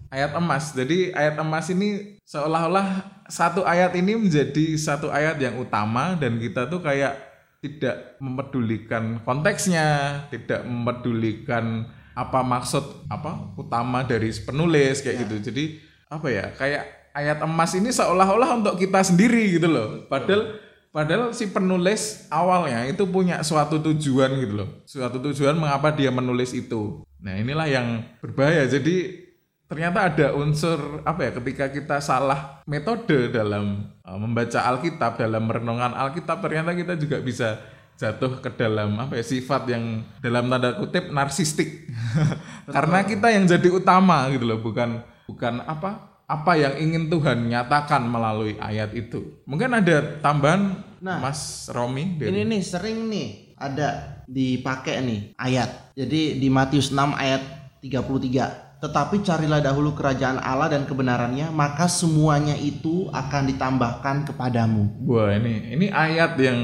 ayat 0.09 0.35
emas. 0.35 0.73
Jadi 0.73 1.13
ayat 1.13 1.37
emas 1.39 1.69
ini 1.69 2.19
seolah-olah 2.25 3.21
satu 3.29 3.63
ayat 3.63 3.93
ini 3.95 4.17
menjadi 4.17 4.75
satu 4.77 5.13
ayat 5.13 5.37
yang 5.37 5.57
utama 5.61 6.17
dan 6.17 6.41
kita 6.41 6.65
tuh 6.69 6.81
kayak 6.81 7.15
tidak 7.59 8.17
memedulikan 8.23 9.21
konteksnya, 9.23 10.21
tidak 10.33 10.65
memedulikan 10.65 11.87
apa 12.17 12.43
maksud 12.43 13.07
apa 13.07 13.55
utama 13.55 14.03
dari 14.03 14.33
penulis 14.33 15.05
kayak 15.05 15.27
gitu. 15.27 15.35
Jadi 15.51 15.63
apa 16.09 16.27
ya? 16.27 16.45
Kayak 16.57 16.83
ayat 17.13 17.37
emas 17.43 17.71
ini 17.75 17.93
seolah-olah 17.93 18.59
untuk 18.59 18.75
kita 18.79 19.03
sendiri 19.05 19.59
gitu 19.59 19.69
loh. 19.69 20.07
Padahal 20.07 20.57
padahal 20.89 21.35
si 21.37 21.45
penulis 21.51 22.25
awalnya 22.33 22.87
itu 22.89 23.05
punya 23.05 23.43
suatu 23.45 23.77
tujuan 23.91 24.39
gitu 24.41 24.53
loh. 24.65 24.69
Suatu 24.87 25.19
tujuan 25.19 25.53
mengapa 25.59 25.93
dia 25.93 26.09
menulis 26.09 26.55
itu. 26.55 27.03
Nah, 27.19 27.35
inilah 27.35 27.67
yang 27.67 27.87
berbahaya. 28.23 28.63
Jadi 28.63 29.28
ternyata 29.69 30.09
ada 30.09 30.27
unsur 30.33 31.05
apa 31.05 31.29
ya 31.29 31.31
ketika 31.37 31.69
kita 31.69 32.01
salah 32.01 32.65
metode 32.65 33.29
dalam 33.29 33.93
uh, 34.01 34.17
membaca 34.17 34.65
Alkitab 34.65 35.21
dalam 35.21 35.45
merenungkan 35.45 35.93
Alkitab 35.93 36.41
ternyata 36.41 36.73
kita 36.73 36.97
juga 36.97 37.21
bisa 37.21 37.61
jatuh 37.99 38.41
ke 38.41 38.49
dalam 38.57 38.97
apa 38.97 39.19
ya 39.19 39.23
sifat 39.27 39.69
yang 39.69 40.01
dalam 40.23 40.47
tanda 40.47 40.73
kutip 40.79 41.11
narsistik. 41.11 41.85
Karena 42.75 43.03
kita 43.03 43.27
yang 43.29 43.43
jadi 43.45 43.69
utama 43.69 44.31
gitu 44.31 44.47
loh 44.47 44.63
bukan 44.63 45.03
bukan 45.27 45.61
apa 45.67 46.23
apa 46.23 46.51
yang 46.55 46.73
ingin 46.79 47.11
Tuhan 47.11 47.51
nyatakan 47.51 48.07
melalui 48.07 48.55
ayat 48.57 48.95
itu. 48.95 49.43
Mungkin 49.43 49.83
ada 49.83 50.17
tambahan 50.23 50.79
Mas 51.03 51.67
Romi 51.69 52.17
dari- 52.17 52.31
ini 52.31 52.41
nih 52.57 52.61
sering 52.63 53.11
nih 53.11 53.27
ada 53.59 54.23
dipakai 54.25 55.03
nih 55.03 55.21
ayat. 55.35 55.91
Jadi 55.93 56.39
di 56.39 56.47
Matius 56.47 56.95
6 56.95 57.11
ayat 57.19 57.43
33 57.83 58.68
tetapi 58.79 59.19
carilah 59.19 59.59
dahulu 59.59 59.91
kerajaan 59.91 60.39
Allah 60.39 60.71
dan 60.71 60.87
kebenarannya, 60.87 61.51
maka 61.51 61.91
semuanya 61.91 62.55
itu 62.55 63.11
akan 63.11 63.51
ditambahkan 63.51 64.31
kepadamu. 64.31 65.03
Wah 65.03 65.35
ini 65.35 65.75
ini 65.75 65.87
ayat 65.91 66.39
yang 66.39 66.59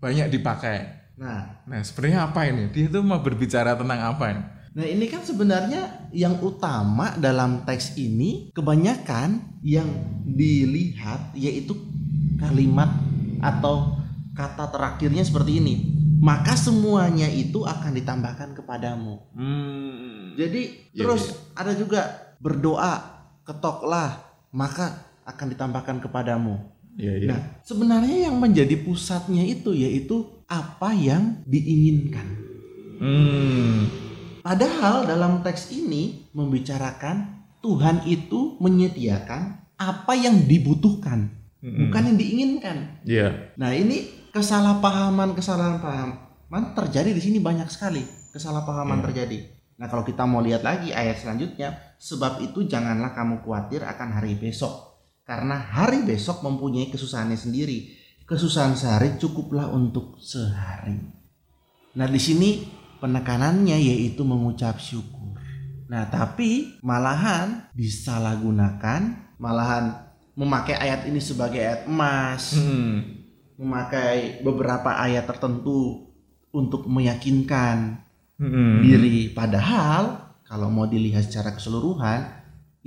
banyak 0.00 0.32
dipakai. 0.32 1.00
Nah, 1.20 1.60
Nah 1.68 1.84
sebenarnya 1.84 2.26
apa 2.32 2.48
ini? 2.48 2.72
Dia 2.72 2.88
tuh 2.88 3.04
mau 3.04 3.20
berbicara 3.20 3.76
tentang 3.76 4.00
apa 4.00 4.26
ini? 4.32 4.44
nah 4.70 4.86
ini 4.86 5.10
kan 5.10 5.18
sebenarnya 5.26 6.14
yang 6.14 6.38
utama 6.46 7.18
dalam 7.18 7.66
teks 7.66 7.98
ini 7.98 8.54
kebanyakan 8.54 9.58
yang 9.66 9.90
dilihat 10.22 11.34
yaitu 11.34 11.74
kalimat 12.38 12.86
atau 13.42 13.98
kata 14.32 14.70
terakhirnya 14.70 15.26
seperti 15.26 15.58
ini. 15.58 15.74
Maka 16.20 16.52
semuanya 16.52 17.26
itu 17.32 17.64
akan 17.64 17.96
ditambahkan 17.96 18.52
kepadamu. 18.52 19.24
Hmm. 19.32 20.36
Jadi 20.36 20.92
Iya, 20.92 21.00
terus 21.00 21.32
ada 21.56 21.72
juga 21.72 22.36
berdoa, 22.44 23.24
ketoklah, 23.48 24.20
maka 24.52 25.00
akan 25.24 25.46
ditambahkan 25.56 25.96
kepadamu. 26.04 26.60
Iya 27.00 27.14
iya. 27.16 27.28
Nah, 27.32 27.40
sebenarnya 27.64 28.28
yang 28.28 28.36
menjadi 28.36 28.76
pusatnya 28.84 29.40
itu 29.48 29.72
yaitu 29.72 30.44
apa 30.44 30.92
yang 30.92 31.40
diinginkan. 31.48 32.26
Hmm. 33.00 33.88
Padahal 34.44 35.08
dalam 35.08 35.40
teks 35.40 35.72
ini 35.72 36.28
membicarakan 36.36 37.40
Tuhan 37.64 38.04
itu 38.08 38.60
menyediakan 38.60 39.72
apa 39.80 40.12
yang 40.16 40.44
dibutuhkan, 40.44 41.32
bukan 41.60 42.02
yang 42.12 42.18
diinginkan. 42.20 42.76
Iya. 43.04 43.56
Nah, 43.56 43.72
ini 43.72 44.19
kesalahpahaman 44.30 45.34
kesalahpahaman 45.34 46.64
terjadi 46.74 47.10
di 47.10 47.22
sini 47.22 47.38
banyak 47.42 47.66
sekali. 47.70 48.02
Kesalahpahaman 48.30 49.02
terjadi. 49.10 49.60
Nah, 49.80 49.88
kalau 49.88 50.04
kita 50.06 50.28
mau 50.28 50.44
lihat 50.44 50.62
lagi 50.62 50.92
ayat 50.92 51.18
selanjutnya, 51.18 51.96
sebab 51.98 52.44
itu 52.44 52.68
janganlah 52.68 53.16
kamu 53.16 53.42
khawatir 53.42 53.82
akan 53.82 54.08
hari 54.20 54.36
besok. 54.36 55.02
Karena 55.24 55.56
hari 55.56 56.04
besok 56.04 56.44
mempunyai 56.44 56.92
kesusahannya 56.92 57.38
sendiri. 57.38 57.96
Kesusahan 58.28 58.78
sehari 58.78 59.18
cukuplah 59.18 59.72
untuk 59.72 60.20
sehari. 60.22 61.00
Nah, 61.98 62.06
di 62.06 62.20
sini 62.22 62.62
penekanannya 63.02 63.74
yaitu 63.80 64.22
mengucap 64.22 64.78
syukur. 64.78 65.34
Nah, 65.90 66.06
tapi 66.06 66.78
malahan 66.86 67.66
disalahgunakan, 67.74 69.34
malahan 69.42 70.14
memakai 70.38 70.78
ayat 70.78 71.10
ini 71.10 71.18
sebagai 71.18 71.58
ayat 71.58 71.90
emas, 71.90 72.54
Hmm. 72.54 73.19
Memakai 73.60 74.40
beberapa 74.40 74.96
ayat 74.96 75.28
tertentu 75.28 76.08
untuk 76.50 76.88
meyakinkan 76.88 78.08
Hmm. 78.40 78.80
diri. 78.80 79.28
Padahal 79.28 80.32
kalau 80.48 80.72
mau 80.72 80.88
dilihat 80.88 81.28
secara 81.28 81.52
keseluruhan, 81.52 82.24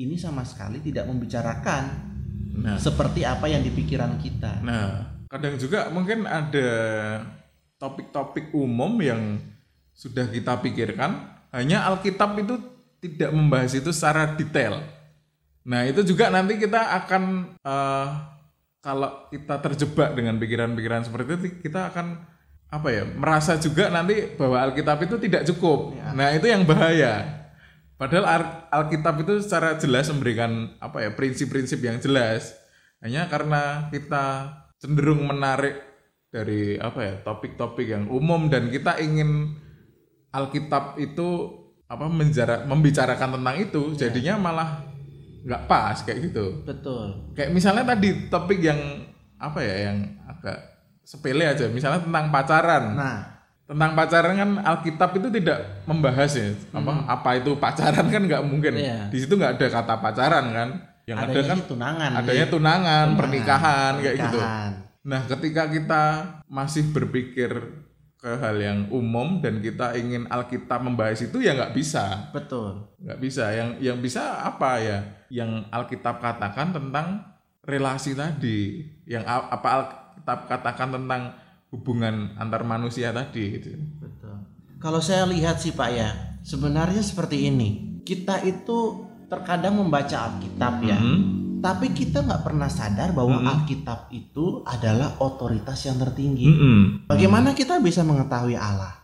ini 0.02 0.18
sama 0.18 0.42
sekali 0.42 0.82
tidak 0.82 1.06
membicarakan 1.06 2.10
Nah. 2.58 2.82
seperti 2.82 3.22
apa 3.22 3.46
yang 3.46 3.62
di 3.62 3.70
pikiran 3.70 4.18
kita. 4.18 4.66
Nah, 4.66 5.14
kadang 5.30 5.62
juga 5.62 5.94
mungkin 5.94 6.26
ada 6.26 6.70
topik-topik 7.78 8.50
umum 8.54 8.98
yang 8.98 9.38
sudah 9.94 10.26
kita 10.26 10.58
pikirkan, 10.58 11.22
hanya 11.54 11.86
Alkitab 11.86 12.34
itu 12.42 12.58
tidak 12.98 13.30
membahas 13.30 13.78
itu 13.78 13.94
secara 13.94 14.34
detail. 14.34 14.82
Nah, 15.64 15.86
itu 15.86 16.02
juga 16.02 16.34
nanti 16.34 16.58
kita 16.58 16.98
akan 16.98 17.54
eh, 17.62 18.08
kalau 18.84 19.32
kita 19.32 19.64
terjebak 19.64 20.12
dengan 20.12 20.36
pikiran-pikiran 20.36 21.08
seperti 21.08 21.40
itu, 21.40 21.48
kita 21.64 21.88
akan 21.88 22.20
apa 22.68 22.88
ya 22.92 23.08
merasa 23.08 23.56
juga 23.56 23.88
nanti 23.88 24.36
bahwa 24.36 24.60
Alkitab 24.60 25.08
itu 25.08 25.16
tidak 25.24 25.48
cukup. 25.48 25.96
Nah, 26.12 26.36
itu 26.36 26.52
yang 26.52 26.68
bahaya. 26.68 27.48
Padahal 27.96 28.26
Al- 28.28 28.62
Alkitab 28.68 29.24
itu 29.24 29.40
secara 29.40 29.80
jelas 29.80 30.12
memberikan 30.12 30.76
apa 30.84 31.00
ya 31.00 31.16
prinsip-prinsip 31.16 31.80
yang 31.80 32.04
jelas. 32.04 32.52
Hanya 33.00 33.32
karena 33.32 33.88
kita 33.88 34.52
cenderung 34.84 35.24
menarik 35.24 35.80
dari 36.28 36.76
apa 36.76 37.00
ya 37.00 37.16
topik-topik 37.24 37.88
yang 37.88 38.12
umum 38.12 38.52
dan 38.52 38.68
kita 38.68 39.00
ingin 39.00 39.56
Alkitab 40.34 41.00
itu 41.00 41.62
apa 41.88 42.10
menjara, 42.10 42.66
membicarakan 42.66 43.38
tentang 43.40 43.56
itu, 43.62 43.94
jadinya 43.94 44.36
malah 44.42 44.93
nggak 45.44 45.62
pas 45.66 45.98
kayak 46.00 46.20
gitu. 46.24 46.64
Betul. 46.64 47.32
Kayak 47.34 47.52
misalnya 47.52 47.84
tadi 47.86 48.10
topik 48.28 48.60
yang 48.60 48.80
apa 49.36 49.60
ya 49.60 49.92
yang 49.92 49.98
agak 50.26 50.58
sepele 51.02 51.44
aja, 51.44 51.68
misalnya 51.68 52.00
tentang 52.00 52.32
pacaran 52.32 52.96
Nah, 52.96 53.20
tentang 53.64 53.92
pacaran 53.92 54.34
kan 54.34 54.50
Alkitab 54.62 55.10
itu 55.14 55.28
tidak 55.34 55.84
membahas 55.84 56.32
ya 56.32 56.48
apa 56.72 56.92
apa 57.06 57.30
itu 57.38 57.52
pacaran 57.58 58.08
kan 58.08 58.22
nggak 58.22 58.44
mungkin 58.44 58.72
Hmm. 58.72 58.84
Iya. 58.84 59.00
di 59.08 59.18
situ 59.18 59.34
nggak 59.34 59.56
ada 59.56 59.68
kata 59.70 59.94
pacaran 60.00 60.46
kan 60.50 60.70
yang 61.04 61.20
ada 61.20 61.28
adanya 61.30 61.44
kan 61.46 61.58
sih 61.60 61.68
tunangan. 61.68 62.12
adanya 62.16 62.46
tunangan, 62.48 63.08
pernikahan 63.14 63.94
kayak 64.00 64.16
gitu 64.18 64.40
Pernikahan. 64.40 64.72
nah 65.04 65.22
ketika 65.28 65.64
kita 65.68 66.04
masih 66.46 66.84
berpikir 66.90 67.52
ke 68.24 68.40
hal 68.40 68.56
yang 68.56 68.80
umum 68.88 69.44
dan 69.44 69.60
kita 69.60 70.00
ingin 70.00 70.24
Alkitab 70.32 70.80
membahas 70.80 71.20
itu 71.28 71.44
ya 71.44 71.52
nggak 71.60 71.76
bisa 71.76 72.32
Betul. 72.32 72.88
nggak 73.04 73.20
bisa 73.20 73.52
yang 73.52 73.70
yang 73.84 74.00
bisa 74.00 74.48
apa 74.48 74.80
ya 74.80 74.98
yang 75.28 75.68
Alkitab 75.68 76.24
katakan 76.24 76.72
tentang 76.72 77.20
relasi 77.68 78.16
tadi 78.16 78.88
yang 79.04 79.28
apa 79.28 79.68
Alkitab 79.68 80.40
katakan 80.48 80.96
tentang 80.96 81.36
hubungan 81.76 82.32
antar 82.40 82.64
manusia 82.64 83.12
tadi 83.12 83.60
gitu 83.60 83.76
Betul. 84.00 84.54
Kalau 84.80 85.00
saya 85.00 85.24
lihat 85.24 85.64
sih 85.64 85.72
Pak 85.72 85.90
ya, 85.96 86.12
sebenarnya 86.44 87.00
seperti 87.00 87.48
ini. 87.48 88.00
Kita 88.04 88.44
itu 88.44 89.08
terkadang 89.32 89.80
membaca 89.80 90.28
Alkitab 90.28 90.84
ya, 90.84 91.00
Hmm. 91.00 91.43
Tapi 91.64 91.96
kita 91.96 92.28
nggak 92.28 92.44
pernah 92.44 92.68
sadar 92.68 93.16
bahwa 93.16 93.40
Alkitab 93.40 94.12
itu 94.12 94.68
adalah 94.68 95.16
otoritas 95.24 95.80
yang 95.88 95.96
tertinggi. 95.96 96.52
Mm-mm. 96.52 97.08
Bagaimana 97.08 97.56
kita 97.56 97.80
bisa 97.80 98.04
mengetahui 98.04 98.60
Allah? 98.60 99.00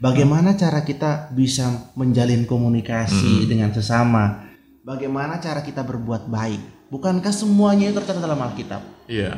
Bagaimana 0.00 0.56
cara 0.56 0.88
kita 0.88 1.28
bisa 1.36 1.92
menjalin 1.92 2.48
komunikasi 2.48 3.44
dengan 3.44 3.76
sesama? 3.76 4.48
Bagaimana 4.80 5.36
cara 5.36 5.60
kita 5.60 5.84
berbuat 5.84 6.32
baik? 6.32 6.88
Bukankah 6.88 7.34
semuanya 7.34 7.92
itu 7.92 8.00
tercatat 8.00 8.24
dalam 8.24 8.40
Alkitab? 8.40 8.80
Iya, 9.04 9.36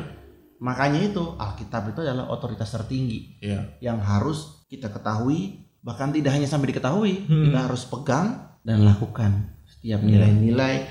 Makanya 0.61 1.09
itu 1.09 1.33
Alkitab 1.41 1.89
itu 1.89 2.05
adalah 2.05 2.29
otoritas 2.29 2.69
tertinggi 2.69 3.41
iya. 3.41 3.81
yang 3.81 3.97
harus 3.97 4.61
kita 4.69 4.93
ketahui, 4.93 5.65
bahkan 5.81 6.13
tidak 6.13 6.37
hanya 6.37 6.45
sampai 6.45 6.69
diketahui, 6.69 7.25
kita 7.25 7.65
harus 7.65 7.89
pegang 7.89 8.61
dan 8.61 8.85
lakukan 8.85 9.57
setiap 9.65 10.05
nilai-nilai, 10.05 10.85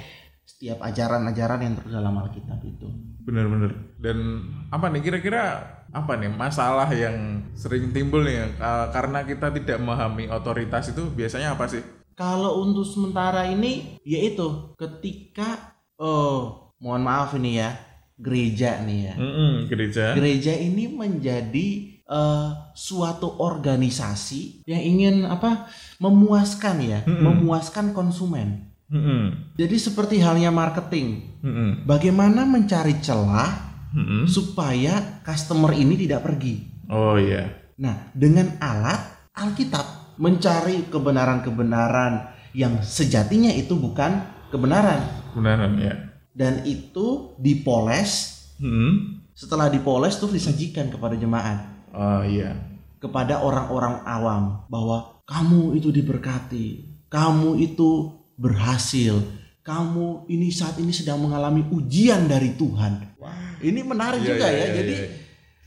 setiap 0.50 0.82
ajaran-ajaran 0.82 1.62
yang 1.62 1.74
terdalam 1.78 2.18
dalam 2.18 2.26
Alkitab 2.26 2.58
itu. 2.66 2.90
Bener-bener. 3.22 3.70
Dan 4.02 4.18
apa 4.74 4.90
nih 4.90 5.02
kira-kira 5.06 5.62
apa 5.90 6.18
nih 6.18 6.30
masalah 6.30 6.90
yang 6.90 7.46
sering 7.54 7.94
timbul 7.94 8.26
nih 8.26 8.50
ka- 8.58 8.90
karena 8.90 9.22
kita 9.22 9.54
tidak 9.54 9.78
memahami 9.78 10.26
otoritas 10.26 10.90
itu 10.90 11.06
biasanya 11.14 11.54
apa 11.54 11.70
sih? 11.70 11.82
Kalau 12.18 12.60
untuk 12.66 12.84
sementara 12.84 13.46
ini 13.46 13.96
yaitu 14.02 14.74
ketika 14.76 15.78
oh 15.96 16.74
mohon 16.82 17.06
maaf 17.06 17.32
ini 17.38 17.62
ya 17.62 17.70
gereja 18.20 18.82
nih 18.84 18.98
ya. 19.08 19.14
Mm-mm, 19.16 19.52
gereja. 19.72 20.12
Gereja 20.12 20.52
ini 20.52 20.92
menjadi 20.92 21.68
eh, 22.04 22.48
suatu 22.76 23.40
organisasi 23.40 24.66
yang 24.68 24.82
ingin 24.82 25.16
apa 25.24 25.70
memuaskan 26.00 26.76
ya, 26.84 27.00
memuaskan 27.08 27.96
konsumen. 27.96 28.69
Mm-mm, 28.90 29.54
Jadi 29.54 29.76
seperti 29.78 30.18
halnya 30.18 30.50
marketing, 30.50 31.38
mm-mm, 31.46 31.86
bagaimana 31.86 32.42
mencari 32.42 32.98
celah 32.98 33.70
mm-mm. 33.94 34.26
supaya 34.26 35.22
customer 35.22 35.70
ini 35.78 35.94
tidak 35.94 36.26
pergi. 36.26 36.66
Oh 36.90 37.14
iya. 37.14 37.54
Nah, 37.78 38.10
dengan 38.10 38.58
alat 38.58 39.30
Alkitab 39.30 40.18
mencari 40.18 40.90
kebenaran-kebenaran 40.90 42.34
yang 42.50 42.82
sejatinya 42.82 43.54
itu 43.54 43.78
bukan 43.78 44.26
kebenaran 44.50 44.98
Beneran 45.38 45.78
ya. 45.78 45.94
dan 46.34 46.66
itu 46.66 47.38
dipoles. 47.38 48.42
Mm-mm. 48.58 49.22
Setelah 49.32 49.70
dipoles 49.70 50.18
tuh 50.18 50.28
disajikan 50.28 50.90
kepada 50.90 51.14
jemaat, 51.14 51.62
Oh 51.94 52.20
iya. 52.26 52.58
kepada 52.98 53.40
orang-orang 53.40 54.02
awam 54.04 54.66
bahwa 54.68 55.22
kamu 55.24 55.78
itu 55.78 55.88
diberkati, 55.88 56.66
kamu 57.08 57.56
itu 57.56 58.19
berhasil, 58.40 59.20
kamu 59.60 60.24
ini 60.26 60.48
saat 60.48 60.80
ini 60.80 60.90
sedang 60.90 61.20
mengalami 61.20 61.68
ujian 61.68 62.24
dari 62.24 62.56
Tuhan. 62.56 63.12
Ini 63.60 63.84
menarik 63.84 64.24
Iya, 64.24 64.28
juga 64.30 64.46
iya, 64.48 64.56
ya. 64.56 64.64
iya, 64.64 64.74
Jadi 64.74 64.94
iya. 64.96 65.08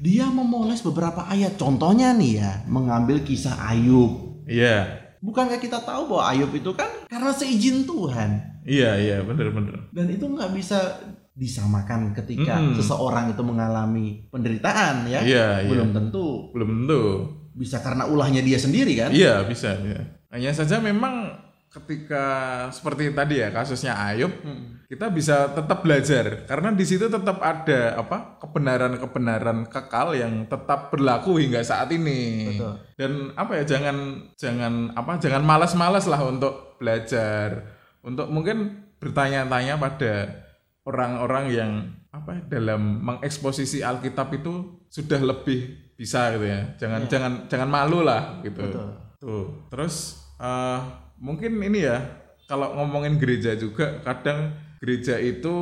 dia 0.02 0.26
memoles 0.28 0.82
beberapa 0.82 1.24
ayat. 1.24 1.54
Contohnya 1.56 2.10
nih 2.12 2.34
ya, 2.36 2.52
mengambil 2.66 3.22
kisah 3.22 3.54
Ayub. 3.64 4.42
Iya. 4.44 5.06
Bukankah 5.22 5.56
kita 5.56 5.80
tahu 5.80 6.10
bahwa 6.10 6.26
Ayub 6.28 6.52
itu 6.52 6.74
kan 6.74 6.90
karena 7.08 7.32
seizin 7.32 7.86
Tuhan 7.86 8.60
Iya 8.64 8.96
iya 8.96 9.18
bener-bener. 9.22 9.88
dan 9.92 10.08
itu 10.08 10.24
nggak 10.24 10.52
bisa 10.52 11.00
disamakan 11.34 12.12
ketika 12.14 12.60
Mm-mm. 12.60 12.76
seseorang 12.76 13.32
itu 13.32 13.40
mengalami 13.40 14.28
penderitaan 14.28 15.08
ya. 15.08 15.20
Iya 15.20 15.48
iya. 15.64 15.70
Belum 15.70 15.90
tentu 15.92 16.52
Belum 16.52 16.70
tentu. 16.84 17.02
bisa 17.54 17.80
karena 17.80 18.04
ulahnya 18.04 18.40
dia 18.40 18.56
sendiri 18.58 18.96
kan. 18.96 19.16
Iya 19.16 19.46
bisa, 19.46 19.80
bisa. 19.80 20.02
Hanya 20.28 20.52
saja 20.52 20.80
memang 20.80 21.30
ketika 21.74 22.26
seperti 22.70 23.10
tadi 23.18 23.42
ya 23.42 23.50
kasusnya 23.50 23.98
Ayub, 23.98 24.30
kita 24.86 25.10
bisa 25.10 25.50
tetap 25.50 25.82
belajar 25.82 26.46
karena 26.46 26.70
di 26.70 26.86
situ 26.86 27.10
tetap 27.10 27.42
ada 27.42 27.98
apa 27.98 28.38
kebenaran-kebenaran 28.38 29.66
kekal 29.66 30.14
yang 30.14 30.46
tetap 30.46 30.94
berlaku 30.94 31.42
hingga 31.42 31.66
saat 31.66 31.90
ini. 31.90 32.54
Betul. 32.54 32.74
Dan 32.94 33.12
apa 33.34 33.52
ya 33.58 33.64
jangan 33.66 33.98
jangan 34.38 34.74
apa 34.94 35.18
jangan 35.18 35.42
malas-malas 35.42 36.06
lah 36.06 36.22
untuk 36.22 36.78
belajar, 36.78 37.66
untuk 38.06 38.30
mungkin 38.30 38.86
bertanya-tanya 39.02 39.82
pada 39.82 40.14
orang-orang 40.86 41.46
yang 41.50 41.72
apa 42.14 42.38
ya, 42.38 42.42
dalam 42.62 43.02
mengeksposisi 43.02 43.82
Alkitab 43.82 44.30
itu 44.38 44.86
sudah 44.94 45.18
lebih 45.18 45.90
bisa 45.98 46.30
gitu 46.38 46.46
ya. 46.46 46.78
Jangan 46.78 47.10
jangan 47.10 47.32
jangan 47.50 47.70
malu 47.70 48.06
lah 48.06 48.46
gitu. 48.46 48.62
Tuh. 49.18 49.66
Terus 49.74 50.22
eh, 50.38 50.80
mungkin 51.24 51.56
ini 51.64 51.88
ya 51.88 52.04
kalau 52.52 52.76
ngomongin 52.76 53.16
gereja 53.16 53.56
juga 53.56 54.04
kadang 54.04 54.52
gereja 54.84 55.16
itu 55.16 55.56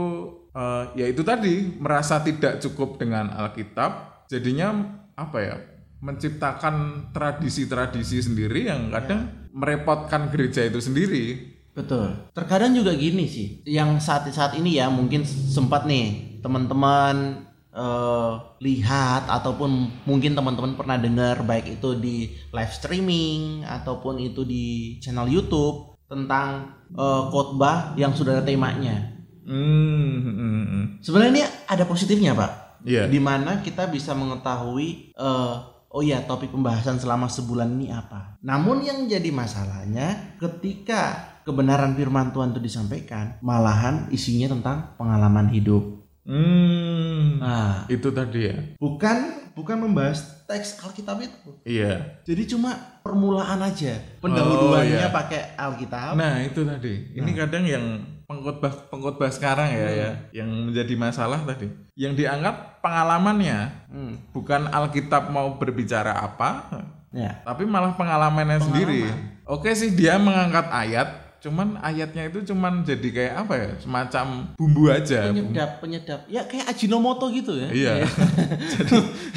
eh, 0.58 0.84
ya 0.98 1.06
itu 1.06 1.22
tadi 1.22 1.78
merasa 1.78 2.18
tidak 2.26 2.58
cukup 2.58 2.98
dengan 2.98 3.30
Alkitab, 3.30 4.26
jadinya 4.26 4.98
apa 5.14 5.40
ya? 5.40 5.58
menciptakan 6.02 7.14
tradisi-tradisi 7.14 8.26
sendiri 8.26 8.66
yang 8.66 8.90
kadang 8.90 9.30
merepotkan 9.54 10.34
gereja 10.34 10.66
itu 10.66 10.82
sendiri. 10.82 11.38
Betul. 11.78 12.34
Terkadang 12.34 12.74
juga 12.74 12.98
gini 12.98 13.30
sih, 13.30 13.62
yang 13.70 14.02
saat 14.02 14.26
saat 14.34 14.58
ini 14.58 14.82
ya 14.82 14.90
mungkin 14.90 15.22
sempat 15.30 15.86
nih 15.86 16.42
teman-teman 16.42 17.46
eh, 17.72 18.34
lihat 18.60 19.32
ataupun 19.32 20.04
mungkin 20.06 20.36
teman-teman 20.36 20.76
pernah 20.76 21.00
dengar 21.00 21.44
baik 21.48 21.80
itu 21.80 21.96
di 21.98 22.32
live 22.52 22.74
streaming 22.76 23.64
ataupun 23.64 24.20
itu 24.20 24.44
di 24.44 24.98
channel 25.00 25.28
YouTube 25.28 25.98
tentang 26.12 26.78
eh, 26.92 27.24
khotbah 27.32 27.96
yang 27.96 28.12
sudah 28.12 28.40
ada 28.40 28.44
temanya. 28.44 29.16
Hmm, 29.42 30.22
hmm. 30.22 30.86
Sebenarnya 31.02 31.32
ini 31.34 31.44
ada 31.66 31.84
positifnya 31.90 32.38
pak, 32.38 32.82
Iya. 32.86 33.10
di 33.10 33.18
mana 33.18 33.62
kita 33.62 33.90
bisa 33.90 34.14
mengetahui 34.14 35.14
eh, 35.14 35.56
oh 35.92 36.04
ya 36.04 36.24
topik 36.24 36.50
pembahasan 36.50 36.98
selama 36.98 37.28
sebulan 37.28 37.70
ini 37.78 37.92
apa. 37.92 38.40
Namun 38.42 38.82
yang 38.82 39.06
jadi 39.06 39.28
masalahnya 39.30 40.38
ketika 40.40 41.32
kebenaran 41.44 41.94
firman 41.94 42.32
Tuhan 42.32 42.56
itu 42.56 42.62
disampaikan, 42.64 43.38
malahan 43.44 44.08
isinya 44.10 44.56
tentang 44.56 44.78
pengalaman 44.96 45.52
hidup. 45.52 46.01
Hmm, 46.22 47.42
Nah, 47.42 47.90
itu 47.90 48.14
tadi 48.14 48.46
ya. 48.46 48.58
bukan 48.78 49.18
bukan 49.52 49.78
membahas 49.80 50.46
teks 50.46 50.78
Alkitab 50.80 51.18
itu. 51.20 51.50
Iya. 51.66 52.22
Jadi 52.22 52.46
cuma 52.48 52.78
permulaan 53.02 53.58
aja. 53.60 53.98
Pendahuluannya 54.22 55.02
Oh, 55.02 55.06
iya. 55.06 55.10
pakai 55.10 55.58
Alkitab. 55.58 56.14
Nah, 56.14 56.40
itu 56.40 56.62
tadi. 56.62 57.10
Ini 57.12 57.32
kadang 57.34 57.66
yang 57.66 57.86
pengkhotbah 58.24 58.88
pengkhotbah 58.88 59.28
sekarang 59.28 59.68
ya 59.68 59.88
ya 59.92 60.10
yang 60.32 60.48
menjadi 60.48 60.94
masalah 60.96 61.42
tadi. 61.42 61.68
Yang 61.94 62.24
dianggap 62.24 62.80
pengalamannya 62.80 63.60
Hmm, 63.92 64.14
bukan 64.32 64.70
Alkitab 64.70 65.28
mau 65.28 65.58
berbicara 65.58 66.16
apa, 66.16 66.72
ya. 67.12 67.44
tapi 67.44 67.68
malah 67.68 67.92
pengalamannya 67.92 68.62
sendiri. 68.62 69.04
Oke 69.44 69.74
sih 69.74 69.92
dia 69.92 70.16
mengangkat 70.16 70.64
ayat, 70.72 71.21
cuman 71.42 71.82
ayatnya 71.82 72.30
itu 72.30 72.54
cuman 72.54 72.86
jadi 72.86 73.08
kayak 73.10 73.34
apa 73.34 73.54
ya? 73.58 73.70
Semacam 73.82 74.54
bumbu 74.54 74.94
aja. 74.94 75.34
Penyedap, 75.34 75.82
penyedap. 75.82 76.20
Ya 76.30 76.46
kayak 76.46 76.70
Ajinomoto 76.70 77.34
gitu 77.34 77.58
ya. 77.58 77.70
Iya. 77.74 77.94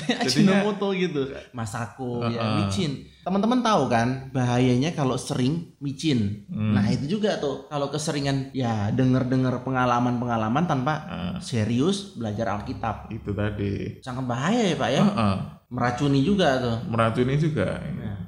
Kayak 0.05 0.21
Ajinomoto 0.29 0.93
gitu. 0.93 1.33
Masako 1.57 2.29
ya, 2.29 2.61
micin. 2.61 3.09
Teman-teman 3.25 3.65
tahu 3.65 3.89
kan 3.89 4.29
bahayanya 4.37 4.93
kalau 4.93 5.17
sering 5.17 5.73
micin. 5.81 6.45
Hmm. 6.53 6.77
Nah, 6.77 6.85
itu 6.93 7.17
juga 7.17 7.41
tuh 7.41 7.65
kalau 7.73 7.89
keseringan 7.89 8.53
ya 8.53 8.93
denger-denger 8.93 9.65
pengalaman-pengalaman 9.65 10.69
tanpa 10.69 10.95
serius 11.41 12.21
belajar 12.21 12.53
Alkitab. 12.53 13.09
Itu 13.09 13.33
tadi. 13.33 14.05
Sangat 14.05 14.29
bahaya 14.29 14.61
ya, 14.61 14.77
Pak 14.77 14.91
ya. 14.93 15.03
Heeh. 15.09 15.37
Meracuni 15.73 16.21
juga 16.21 16.61
tuh. 16.61 16.77
meracuni 16.87 17.41
juga. 17.41 17.81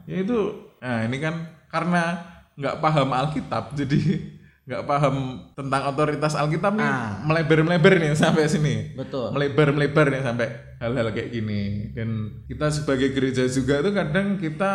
Ya 0.09 0.17
itu, 0.23 0.39
nah 0.81 1.05
ini 1.05 1.21
kan 1.21 1.45
karena 1.69 2.36
nggak 2.57 2.81
paham 2.81 3.09
Alkitab, 3.13 3.73
jadi 3.73 4.01
nggak 4.67 4.83
paham 4.83 5.17
tentang 5.55 5.83
otoritas 5.87 6.35
Alkitab 6.35 6.75
nih 6.75 6.83
Ah. 6.83 7.23
melebar-melebar 7.23 7.93
nih 7.97 8.13
sampai 8.13 8.49
sini, 8.49 8.99
Betul. 8.99 9.31
melebar-melebar 9.31 10.11
nih 10.11 10.23
sampai 10.25 10.49
hal-hal 10.77 11.13
kayak 11.13 11.31
gini. 11.31 11.95
Dan 11.95 12.43
kita 12.45 12.69
sebagai 12.69 13.13
gereja 13.13 13.47
juga 13.47 13.79
tuh 13.79 13.95
kadang 13.95 14.37
kita 14.37 14.73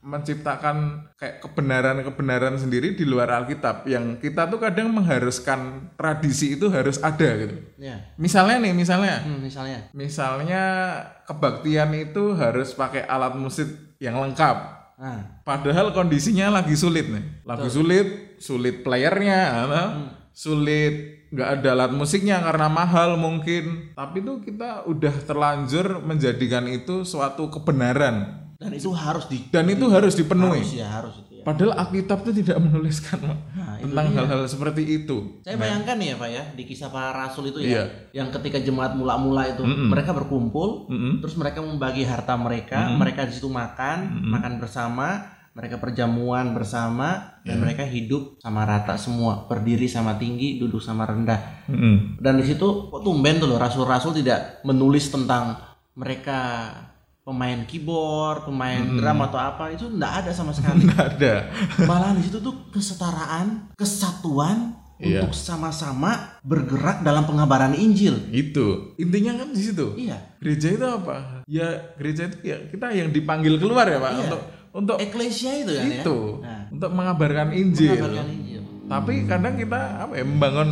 menciptakan 0.00 1.06
kayak 1.14 1.44
kebenaran-kebenaran 1.44 2.56
sendiri 2.56 2.96
di 2.96 3.04
luar 3.04 3.28
Alkitab 3.30 3.84
yang 3.84 4.16
kita 4.16 4.48
tuh 4.48 4.56
kadang 4.56 4.88
mengharuskan 4.90 5.92
tradisi 5.94 6.56
itu 6.56 6.72
harus 6.72 6.96
ada 6.98 7.28
gitu. 7.36 7.52
Ya. 7.76 8.08
Misalnya 8.16 8.64
nih, 8.64 8.72
misalnya 8.72 9.20
Hmm, 9.20 9.44
misalnya. 9.44 9.92
Misalnya 9.92 10.62
kebaktian 11.24 11.92
itu 11.94 12.32
harus 12.32 12.72
pakai 12.72 13.04
alat 13.04 13.36
musik 13.36 13.68
yang 14.00 14.16
lengkap. 14.16 14.79
Nah, 15.00 15.40
Padahal 15.48 15.96
kondisinya 15.96 16.60
lagi 16.60 16.76
sulit 16.76 17.08
nih. 17.08 17.24
Lagi 17.48 17.72
sulit, 17.72 18.36
sulit 18.36 18.84
playernya, 18.84 19.40
apa? 19.64 19.82
sulit 20.30 21.26
nggak 21.34 21.48
ada 21.60 21.68
alat 21.74 21.92
musiknya 21.96 22.38
karena 22.44 22.68
mahal 22.68 23.16
mungkin. 23.16 23.96
Tapi 23.96 24.20
tuh 24.20 24.44
kita 24.44 24.84
udah 24.84 25.14
terlanjur 25.24 26.04
menjadikan 26.04 26.68
itu 26.68 27.02
suatu 27.08 27.48
kebenaran 27.48 28.40
dan 28.60 28.76
itu 28.76 28.92
harus 28.92 29.24
di 29.24 29.48
dan 29.48 29.64
itu 29.72 29.88
harus 29.88 30.12
dipenuhi. 30.12 30.60
harus 30.60 30.76
ya 30.76 30.88
harus 30.92 31.14
itu 31.16 31.40
ya. 31.40 31.44
Padahal 31.48 31.72
Alkitab 31.80 32.28
itu 32.28 32.44
tidak 32.44 32.60
menuliskan 32.60 33.16
itu 33.24 33.36
tentang 33.80 34.06
hal-hal 34.12 34.44
seperti 34.44 35.02
itu. 35.02 35.40
Saya 35.42 35.56
bayangkan 35.56 35.96
nih 35.96 36.12
ya 36.12 36.16
Pak 36.20 36.30
ya 36.30 36.44
di 36.54 36.62
kisah 36.68 36.92
para 36.92 37.10
rasul 37.16 37.50
itu 37.50 37.58
Iya. 37.64 37.82
ya, 37.82 37.84
yang 38.22 38.28
ketika 38.30 38.60
jemaat 38.60 38.94
mula-mula 38.94 39.48
itu 39.50 39.64
mereka 39.64 40.12
berkumpul, 40.12 40.86
terus 41.24 41.34
mereka 41.40 41.64
membagi 41.64 42.04
harta 42.04 42.36
mereka, 42.36 42.92
mereka 42.94 43.24
di 43.24 43.32
situ 43.34 43.48
makan, 43.48 44.28
makan 44.28 44.60
bersama, 44.60 45.36
mereka 45.50 45.82
perjamuan 45.82 46.54
bersama, 46.54 47.40
dan 47.42 47.58
mereka 47.58 47.82
hidup 47.82 48.38
sama 48.38 48.62
rata 48.62 48.94
semua, 48.94 49.50
berdiri 49.50 49.90
sama 49.90 50.14
tinggi, 50.14 50.62
duduk 50.62 50.78
sama 50.78 51.08
rendah. 51.08 51.66
Mm-mm. 51.66 52.22
Dan 52.22 52.38
di 52.38 52.46
situ 52.46 52.92
kok 52.92 53.02
tumben 53.02 53.42
tuh 53.42 53.50
loh 53.50 53.58
rasul-rasul 53.58 54.14
tidak 54.14 54.62
menulis 54.62 55.10
tentang 55.10 55.58
mereka 55.98 56.70
pemain 57.20 57.62
keyboard, 57.64 58.44
pemain 58.44 58.80
drum 58.80 59.18
atau 59.22 59.38
apa 59.38 59.70
itu 59.70 59.86
enggak 59.86 60.24
ada 60.24 60.30
sama 60.30 60.50
sekali. 60.56 60.82
Nggak 60.82 61.06
ada. 61.16 61.34
Malahan 61.82 62.16
di 62.16 62.24
situ 62.24 62.38
tuh 62.38 62.54
kesetaraan, 62.70 63.70
kesatuan 63.74 64.76
Iya. 65.00 65.24
untuk 65.24 65.32
sama-sama 65.32 66.36
bergerak 66.44 67.00
dalam 67.00 67.24
pengabaran 67.24 67.72
Injil. 67.72 68.20
Itu 68.28 68.92
intinya 68.96 69.32
kan 69.34 69.48
di 69.48 69.62
situ. 69.62 69.96
Iya. 69.96 70.36
Gereja 70.36 70.68
itu 70.70 70.84
apa? 70.84 71.40
Ya 71.48 71.96
gereja 71.96 72.28
itu 72.28 72.36
ya 72.44 72.56
kita 72.68 72.92
yang 72.92 73.08
dipanggil 73.08 73.56
keluar 73.56 73.88
ya 73.88 73.96
pak 73.96 74.12
untuk 74.20 74.40
untuk 74.70 74.96
Eklesia 75.00 75.56
itu 75.56 75.72
kan 75.72 75.88
ya. 75.88 76.04
itu 76.04 76.18
Nah. 76.38 76.68
untuk 76.68 76.90
mengabarkan 76.92 77.48
Injil. 77.50 77.96
Pengabaran 77.96 78.28
Injil. 78.28 78.62
Tapi 78.84 79.12
kadang 79.24 79.54
kita 79.56 79.80
apa 80.04 80.12
ya 80.14 80.24
membangun 80.26 80.70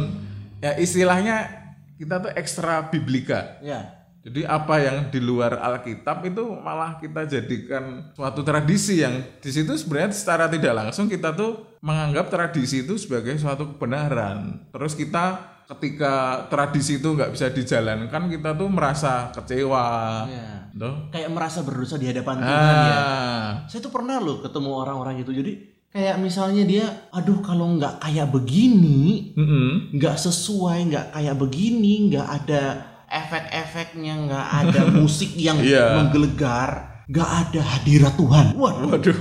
ya 0.61 0.77
istilahnya 0.77 1.37
kita 1.97 2.21
tuh 2.21 2.33
ekstra 2.37 2.93
biblika. 2.93 3.57
Ya. 3.65 3.98
Jadi 4.29 4.45
apa 4.45 4.77
yang 4.77 5.09
di 5.09 5.25
luar 5.25 5.57
Alkitab 5.57 6.21
itu 6.29 6.53
malah 6.61 7.01
kita 7.01 7.25
jadikan 7.25 8.13
suatu 8.13 8.45
tradisi 8.45 9.01
yang 9.01 9.25
di 9.41 9.49
situ 9.49 9.73
sebenarnya 9.73 10.13
secara 10.13 10.53
tidak 10.53 10.77
langsung 10.77 11.09
kita 11.09 11.33
tuh 11.33 11.81
menganggap 11.81 12.29
tradisi 12.29 12.85
itu 12.85 13.01
sebagai 13.01 13.41
suatu 13.41 13.73
kebenaran. 13.73 14.69
Terus 14.69 14.93
kita 14.93 15.57
ketika 15.65 16.45
tradisi 16.53 17.01
itu 17.01 17.09
nggak 17.17 17.33
bisa 17.33 17.49
dijalankan 17.49 18.29
kita 18.29 18.53
tuh 18.53 18.69
merasa 18.69 19.33
kecewa. 19.33 19.89
Ya. 20.29 20.69
Tuh. 20.77 21.09
Kayak 21.09 21.33
merasa 21.33 21.65
berdosa 21.65 21.97
di 21.97 22.13
hadapan 22.13 22.45
Tuhan 22.45 22.77
ya. 22.85 22.99
Ah, 23.01 23.49
Saya 23.65 23.81
tuh 23.81 23.93
pernah 23.93 24.21
loh 24.21 24.45
ketemu 24.45 24.71
orang-orang 24.77 25.25
itu. 25.25 25.33
Jadi 25.33 25.53
kayak 25.89 26.21
misalnya 26.21 26.69
dia, 26.69 26.85
aduh 27.17 27.41
kalau 27.41 27.81
nggak 27.81 28.05
kayak 28.05 28.29
begini, 28.29 29.33
nggak 29.97 30.17
sesuai, 30.21 30.93
nggak 30.93 31.07
kayak 31.17 31.37
begini, 31.41 32.13
nggak 32.13 32.29
ada 32.29 32.63
efek-efeknya, 33.09 34.15
nggak 34.25 34.47
ada 34.63 34.83
musik 35.01 35.33
yang 35.35 35.59
Iya. 35.59 35.97
menggelegar, 35.99 37.05
nggak 37.09 37.31
ada 37.45 37.61
hadirat 37.61 38.15
Tuhan. 38.15 38.47
Waduh, 38.55 38.89
Waduh. 38.93 39.21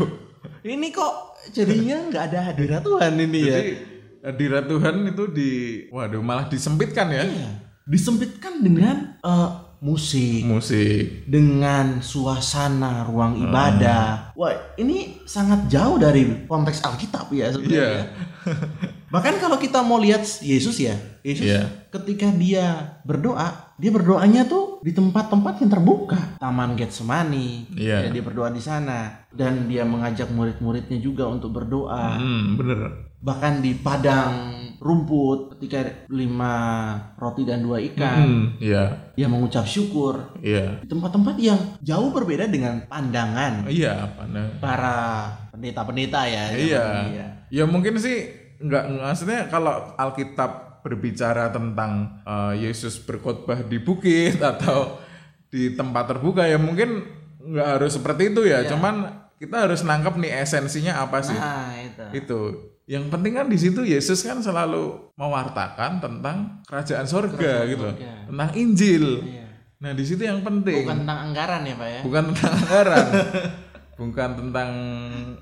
ini 0.64 0.92
kok 0.92 1.14
jadinya 1.50 1.98
nggak 2.08 2.24
ada 2.28 2.40
hadirat 2.52 2.82
Tuhan 2.84 3.14
ini 3.18 3.40
ya? 3.42 3.56
Jadi 3.58 3.72
hadirat 4.20 4.66
Tuhan 4.68 4.96
itu 5.08 5.24
di 5.32 5.52
waduh 5.90 6.20
malah 6.20 6.46
disempitkan 6.46 7.08
ya. 7.10 7.24
Iya. 7.24 7.50
Disempitkan 7.88 8.60
dengan 8.60 9.16
eh, 9.18 9.50
musik, 9.78 10.42
Musik. 10.44 11.30
dengan 11.30 12.02
suasana 12.02 13.06
ruang 13.06 13.38
ibadah. 13.40 14.34
Wah, 14.34 14.50
ini 14.76 15.22
sangat 15.24 15.70
jauh 15.70 15.96
dari 15.96 16.44
konteks 16.44 16.82
Alkitab 16.82 17.30
ya 17.32 17.54
sebenarnya. 17.54 17.78
Iya. 17.78 18.02
Bahkan 19.08 19.38
kalau 19.38 19.56
kita 19.56 19.80
mau 19.86 20.02
lihat 20.02 20.26
Yesus 20.42 20.82
ya, 20.82 20.98
Yesus 21.22 21.48
Iya. 21.48 21.88
ketika 21.88 22.28
dia 22.34 22.66
berdoa, 23.06 23.67
dia 23.78 23.90
berdoanya 23.90 24.44
tuh 24.44 24.82
di 24.82 24.90
tempat-tempat 24.90 25.62
yang 25.62 25.70
terbuka, 25.70 26.38
Taman 26.38 26.74
Getsemani. 26.74 27.70
Iya. 27.74 28.06
Ya, 28.06 28.10
dia 28.10 28.22
berdoa 28.22 28.50
di 28.50 28.58
sana 28.60 29.26
dan 29.30 29.66
dia 29.66 29.86
mengajak 29.86 30.30
murid-muridnya 30.30 30.98
juga 30.98 31.26
untuk 31.26 31.54
berdoa. 31.54 32.18
Hmm, 32.18 32.58
bener. 32.58 32.80
bahkan 33.18 33.60
di 33.60 33.74
padang 33.74 34.54
rumput 34.78 35.58
ketika 35.58 36.06
lima 36.08 36.54
roti 37.18 37.42
dan 37.42 37.66
dua 37.66 37.82
ikan 37.82 38.18
Hmm, 38.22 38.46
iya, 38.62 39.10
dia 39.18 39.26
mengucap 39.26 39.66
syukur 39.66 40.38
iya. 40.38 40.78
di 40.78 40.86
tempat-tempat 40.86 41.34
yang 41.42 41.58
jauh 41.82 42.14
berbeda 42.14 42.46
dengan 42.46 42.86
pandangan 42.86 43.66
Iya, 43.66 44.06
apa 44.06 44.22
nah. 44.30 44.48
para 44.62 44.98
pendeta-pendeta 45.50 46.30
ya 46.30 46.46
Iya. 46.54 46.86
Iya. 47.10 47.28
Ya 47.50 47.64
mungkin 47.66 47.98
sih 47.98 48.30
nggak 48.58 48.86
maksudnya 49.02 49.50
kalau 49.50 49.74
Alkitab 49.98 50.67
berbicara 50.82 51.50
tentang 51.54 52.22
eh, 52.26 52.68
Yesus 52.68 53.02
berkhotbah 53.02 53.66
di 53.66 53.78
bukit 53.82 54.42
atau 54.56 55.02
di 55.48 55.74
tempat 55.74 56.12
terbuka 56.12 56.44
ya 56.44 56.60
mungkin 56.60 57.08
nggak 57.42 57.68
harus 57.80 57.96
seperti 57.96 58.36
itu 58.36 58.46
ya. 58.46 58.68
Cuman 58.68 59.28
kita 59.38 59.70
harus 59.70 59.86
nangkep 59.86 60.18
nih 60.20 60.32
esensinya 60.44 61.00
apa 61.02 61.22
sih? 61.22 61.38
nah 61.38 61.74
itu 61.78 62.04
Itu. 62.14 62.42
Yang 62.88 63.12
penting 63.12 63.34
kan 63.36 63.48
di 63.52 63.60
situ 63.60 63.84
Yesus 63.84 64.24
kan 64.24 64.40
selalu 64.40 65.12
mewartakan 65.20 66.00
tentang 66.00 66.64
kerajaan 66.64 67.04
sorga 67.04 67.68
gitu, 67.68 67.84
sorga. 67.84 68.32
tentang 68.32 68.50
Injil. 68.56 69.06
Iya. 69.28 69.46
Nah 69.78 69.92
di 69.94 70.04
situ 70.08 70.24
yang 70.24 70.40
penting 70.42 70.88
bukan 70.88 71.04
tentang 71.06 71.20
anggaran 71.30 71.62
ya 71.68 71.76
pak 71.78 71.90
ya 71.92 72.00
bukan 72.02 72.24
tentang 72.34 72.54
anggaran 72.64 73.06
bukan 73.98 74.30
tentang 74.38 74.72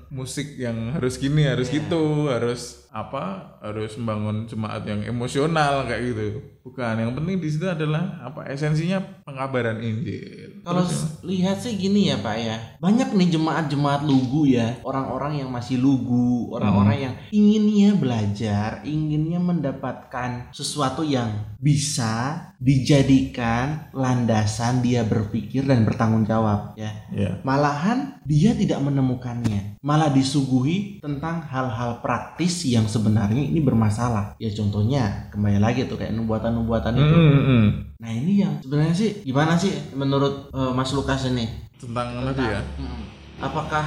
musik 0.08 0.56
yang 0.56 0.96
harus 0.96 1.20
gini 1.20 1.44
harus 1.44 1.68
gitu 1.68 2.32
harus 2.32 2.88
apa 2.96 3.52
harus 3.60 3.92
membangun 4.00 4.48
jemaat 4.48 4.88
yang 4.88 5.04
emosional 5.04 5.84
kayak 5.84 6.16
gitu. 6.16 6.40
Bukan 6.64 6.96
yang 6.98 7.12
penting 7.12 7.38
di 7.38 7.46
situ 7.52 7.68
adalah 7.68 8.24
apa 8.24 8.48
esensinya 8.48 8.98
pengabaran 9.22 9.78
Injil. 9.84 10.64
Kalau 10.64 10.82
lihat 11.22 11.60
sih 11.62 11.76
gini 11.76 12.10
ya 12.10 12.18
Pak 12.18 12.36
ya, 12.40 12.56
banyak 12.80 13.12
nih 13.14 13.36
jemaat-jemaat 13.36 14.02
lugu 14.02 14.50
ya, 14.50 14.80
orang-orang 14.82 15.44
yang 15.44 15.52
masih 15.52 15.78
lugu, 15.78 16.50
orang-orang 16.50 16.96
yang 17.06 17.14
inginnya 17.30 17.94
belajar, 17.94 18.82
inginnya 18.82 19.38
mendapatkan 19.38 20.50
sesuatu 20.50 21.06
yang 21.06 21.54
bisa 21.66 22.46
dijadikan 22.62 23.90
landasan 23.90 24.86
dia 24.86 25.02
berpikir 25.02 25.66
dan 25.66 25.82
bertanggung 25.82 26.22
jawab 26.22 26.78
ya. 26.78 26.94
ya 27.10 27.42
Malahan 27.42 28.22
dia 28.22 28.54
tidak 28.54 28.78
menemukannya, 28.86 29.82
malah 29.82 30.14
disuguhi 30.14 31.02
tentang 31.02 31.42
hal-hal 31.42 31.98
praktis 32.06 32.62
yang 32.70 32.86
sebenarnya 32.86 33.42
ini 33.42 33.58
bermasalah. 33.58 34.38
Ya 34.38 34.54
contohnya 34.54 35.26
kembali 35.34 35.58
lagi 35.58 35.90
tuh 35.90 35.98
kayak 35.98 36.14
nubuatan-nubuatan 36.14 36.94
itu. 36.94 37.16
Hmm, 37.18 37.42
hmm. 37.42 37.66
Nah 37.98 38.10
ini 38.14 38.46
yang 38.46 38.62
sebenarnya 38.62 38.94
sih 38.94 39.10
gimana 39.26 39.58
sih 39.58 39.74
menurut 39.98 40.54
eh, 40.54 40.70
Mas 40.70 40.94
Lukas 40.94 41.26
ini? 41.26 41.66
tentang 41.76 42.24
tadi 42.32 42.44
ya 42.46 42.60
Mm. 42.80 43.02
Apakah 43.36 43.84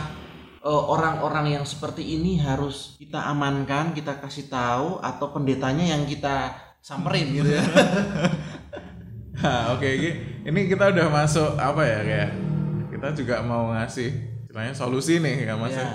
eh, 0.62 0.84
orang-orang 0.94 1.58
yang 1.58 1.65
seperti 1.65 2.06
ini 2.06 2.38
harus 2.38 3.00
kita 3.02 3.18
amankan, 3.34 3.98
kita 3.98 4.22
kasih 4.22 4.46
tahu, 4.46 5.02
atau 5.02 5.34
pendetanya 5.34 5.98
yang 5.98 6.06
kita 6.06 6.69
samperin. 6.80 7.28
Gitu 7.32 7.50
ya? 7.52 7.63
Nah, 9.39 9.72
oke 9.72 9.88
ini 9.88 10.10
ini 10.44 10.68
kita 10.68 10.92
udah 10.92 11.08
masuk 11.08 11.56
apa 11.56 11.80
ya 11.88 12.00
kayak 12.04 12.30
kita 12.92 13.08
juga 13.15 13.36
mau 13.39 13.72
ngasih 13.72 14.12
istilahnya 14.44 14.76
solusi 14.76 15.24
nih 15.24 15.48
ya 15.48 15.56
mas 15.56 15.72
Ya. 15.72 15.88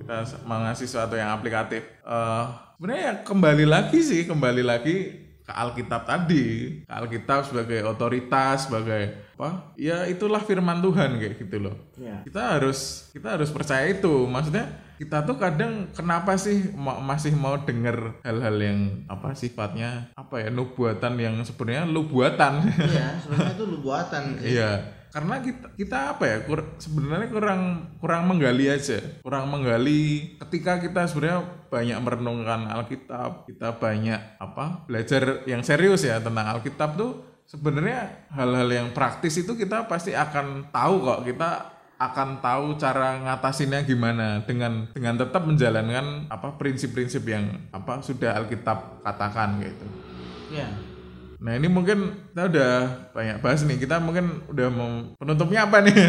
kita 0.00 0.16
mau 0.48 0.64
ngasih 0.64 0.88
sesuatu 0.88 1.12
yang 1.12 1.28
aplikatif. 1.28 1.84
Eh 1.84 2.44
sebenarnya 2.76 3.02
ya 3.04 3.14
kembali 3.20 3.64
lagi 3.68 4.00
sih 4.00 4.24
kembali 4.24 4.64
lagi 4.64 4.96
ke 5.44 5.52
Alkitab 5.52 6.08
tadi. 6.08 6.80
Ke 6.88 6.92
Alkitab 7.04 7.44
sebagai 7.44 7.84
otoritas 7.84 8.64
sebagai 8.64 9.12
apa? 9.36 9.76
Ya 9.76 10.08
itulah 10.08 10.40
firman 10.40 10.80
Tuhan 10.80 11.20
kayak 11.20 11.36
gitu 11.44 11.68
loh. 11.68 11.76
Ya. 12.00 12.24
kita 12.24 12.40
harus 12.56 13.12
kita 13.12 13.36
harus 13.36 13.52
percaya 13.52 13.84
itu. 13.92 14.24
Maksudnya 14.24 14.72
kita 14.94 15.22
tuh 15.22 15.34
kadang 15.34 15.90
kenapa 15.90 16.34
sih 16.34 16.70
ma- 16.70 16.98
masih 16.98 17.34
mau 17.34 17.58
denger 17.58 18.20
hal-hal 18.20 18.56
yang 18.56 18.78
apa 19.04 19.32
sifatnya 19.32 20.14
apa 20.14 20.38
ya 20.38 20.48
nubuatan 20.48 21.14
yang 21.16 21.34
sebenarnya 21.40 21.84
lu 21.84 22.04
buatan 22.04 22.62
Iya, 22.64 23.06
sebenarnya 23.20 23.52
itu 23.52 23.64
lu 23.64 23.78
buatan. 23.80 24.22
Iya, 24.38 24.70
karena 25.10 25.38
kita 25.38 25.66
kita 25.74 25.98
apa 26.12 26.24
ya 26.24 26.36
kur- 26.42 26.74
sebenarnya 26.76 27.28
kurang 27.28 27.62
kurang 27.96 28.22
menggali 28.24 28.66
aja, 28.66 28.98
kurang 29.20 29.46
menggali 29.46 30.02
ketika 30.38 30.78
kita 30.78 31.04
sebenarnya 31.04 31.42
banyak 31.66 31.98
merenungkan 31.98 32.66
Alkitab, 32.68 33.46
kita 33.46 33.74
banyak 33.74 34.38
apa 34.38 34.82
belajar 34.84 35.42
yang 35.44 35.60
serius 35.60 36.02
ya 36.02 36.18
tentang 36.18 36.46
Alkitab 36.48 36.94
tuh 36.94 37.12
sebenarnya 37.44 38.30
hal-hal 38.30 38.66
yang 38.66 38.88
praktis 38.90 39.36
itu 39.36 39.52
kita 39.52 39.84
pasti 39.84 40.14
akan 40.14 40.70
tahu 40.70 40.94
kok. 41.02 41.20
Kita 41.24 41.50
akan 41.98 42.42
tahu 42.42 42.74
cara 42.76 43.22
ngatasinnya 43.22 43.86
gimana 43.86 44.42
dengan 44.42 44.90
dengan 44.90 45.14
tetap 45.14 45.46
menjalankan 45.46 46.26
apa 46.26 46.58
prinsip-prinsip 46.58 47.22
yang 47.24 47.70
apa 47.70 48.02
sudah 48.02 48.34
Alkitab 48.38 49.04
katakan 49.06 49.62
gitu. 49.62 49.86
Iya. 50.50 50.68
Nah 51.44 51.52
ini 51.60 51.68
mungkin 51.68 52.24
kita 52.32 52.48
udah 52.48 52.72
banyak 53.12 53.36
bahas 53.44 53.60
nih. 53.68 53.76
Kita 53.76 54.00
mungkin 54.00 54.48
udah 54.48 54.66
mau 54.72 54.90
penutupnya 55.20 55.68
apa 55.68 55.84
nih? 55.84 55.94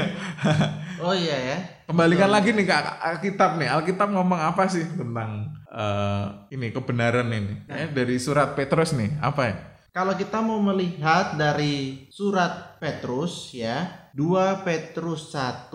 Oh 0.95 1.11
iya 1.11 1.35
ya. 1.35 1.57
Kembalikan 1.91 2.31
lagi 2.31 2.55
nih 2.55 2.63
ke 2.63 2.71
Al- 2.71 3.19
Alkitab 3.19 3.59
nih. 3.59 3.67
Alkitab 3.67 4.15
ngomong 4.15 4.39
apa 4.39 4.63
sih 4.71 4.87
tentang 4.95 5.51
eh, 5.67 6.25
ini 6.55 6.71
kebenaran 6.71 7.27
ini? 7.35 7.67
Kayaknya 7.67 7.87
dari 7.91 8.15
surat 8.15 8.55
Petrus 8.55 8.95
nih. 8.95 9.11
Apa 9.19 9.41
ya? 9.43 9.74
Kalau 9.95 10.11
kita 10.19 10.43
mau 10.43 10.59
melihat 10.59 11.39
dari 11.39 12.03
surat 12.11 12.75
Petrus 12.83 13.55
ya, 13.55 14.11
2 14.11 14.67
Petrus 14.67 15.31
1 15.31 15.71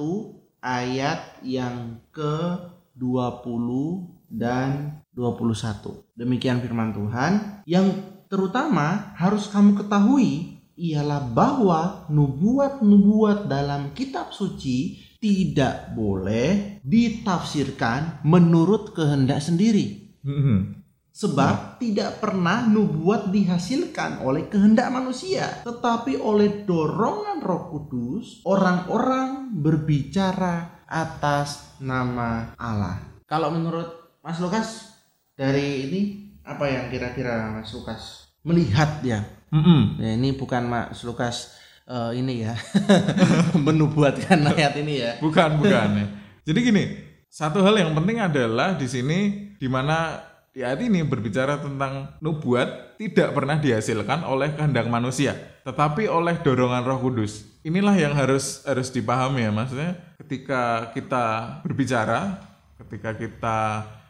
ayat 0.61 1.41
yang 1.41 2.05
ke-20 2.13 3.69
dan 4.29 5.01
21. 5.17 6.05
Demikian 6.13 6.61
firman 6.61 6.93
Tuhan 6.93 7.65
yang 7.65 7.97
terutama 8.29 9.17
harus 9.17 9.49
kamu 9.49 9.81
ketahui 9.81 10.61
ialah 10.77 11.25
bahwa 11.25 12.05
nubuat-nubuat 12.13 13.49
dalam 13.49 13.97
kitab 13.97 14.37
suci 14.37 15.01
tidak 15.17 15.97
boleh 15.97 16.77
ditafsirkan 16.85 18.21
menurut 18.29 18.93
kehendak 18.93 19.41
sendiri. 19.41 20.13
Hmm. 20.21 20.80
Sebab 21.21 21.77
tidak 21.77 22.17
pernah 22.17 22.65
nubuat 22.65 23.29
dihasilkan 23.29 24.25
oleh 24.25 24.49
kehendak 24.49 24.89
manusia, 24.89 25.61
tetapi 25.69 26.17
oleh 26.17 26.65
dorongan 26.65 27.45
Roh 27.45 27.69
Kudus, 27.69 28.41
orang-orang 28.49 29.53
berbicara 29.53 30.81
atas 30.89 31.77
nama 31.77 32.57
Allah. 32.57 33.05
Kalau 33.29 33.53
menurut 33.53 34.17
Mas 34.25 34.41
Lukas 34.41 34.97
dari 35.37 35.93
ini 35.93 36.01
apa 36.41 36.65
yang 36.73 36.89
kira-kira 36.89 37.53
Mas 37.53 37.69
Lukas 37.77 38.33
melihat 38.41 39.05
ya? 39.05 39.21
Mm-mm. 39.53 40.01
Ya, 40.01 40.17
ini 40.17 40.33
bukan 40.33 40.73
Mas 40.73 41.05
Lukas 41.05 41.53
eh, 41.85 42.17
ini 42.17 42.49
ya 42.49 42.57
menubuatkan 43.69 44.41
ayat 44.57 44.73
ini 44.81 45.05
ya. 45.05 45.21
Bukan, 45.21 45.61
bukan. 45.61 45.89
ya. 46.01 46.07
Jadi 46.49 46.59
gini, 46.65 46.85
satu 47.29 47.61
hal 47.61 47.77
yang 47.77 47.93
penting 47.93 48.25
adalah 48.25 48.73
di 48.73 48.89
sini 48.89 49.53
di 49.61 49.69
mana 49.69 50.30
di 50.51 50.67
ayat 50.67 50.83
ini 50.83 51.07
berbicara 51.07 51.63
tentang 51.63 52.19
nubuat 52.19 52.99
tidak 52.99 53.31
pernah 53.31 53.55
dihasilkan 53.63 54.27
oleh 54.27 54.51
kehendak 54.59 54.91
manusia, 54.91 55.39
tetapi 55.63 56.11
oleh 56.11 56.35
dorongan 56.43 56.83
Roh 56.83 56.99
Kudus. 56.99 57.47
Inilah 57.63 57.95
yang 57.95 58.19
harus 58.19 58.67
harus 58.67 58.91
dipahami 58.91 59.47
ya, 59.47 59.53
maksudnya 59.55 59.95
ketika 60.19 60.91
kita 60.91 61.25
berbicara, 61.63 62.43
ketika 62.83 63.15
kita 63.15 63.59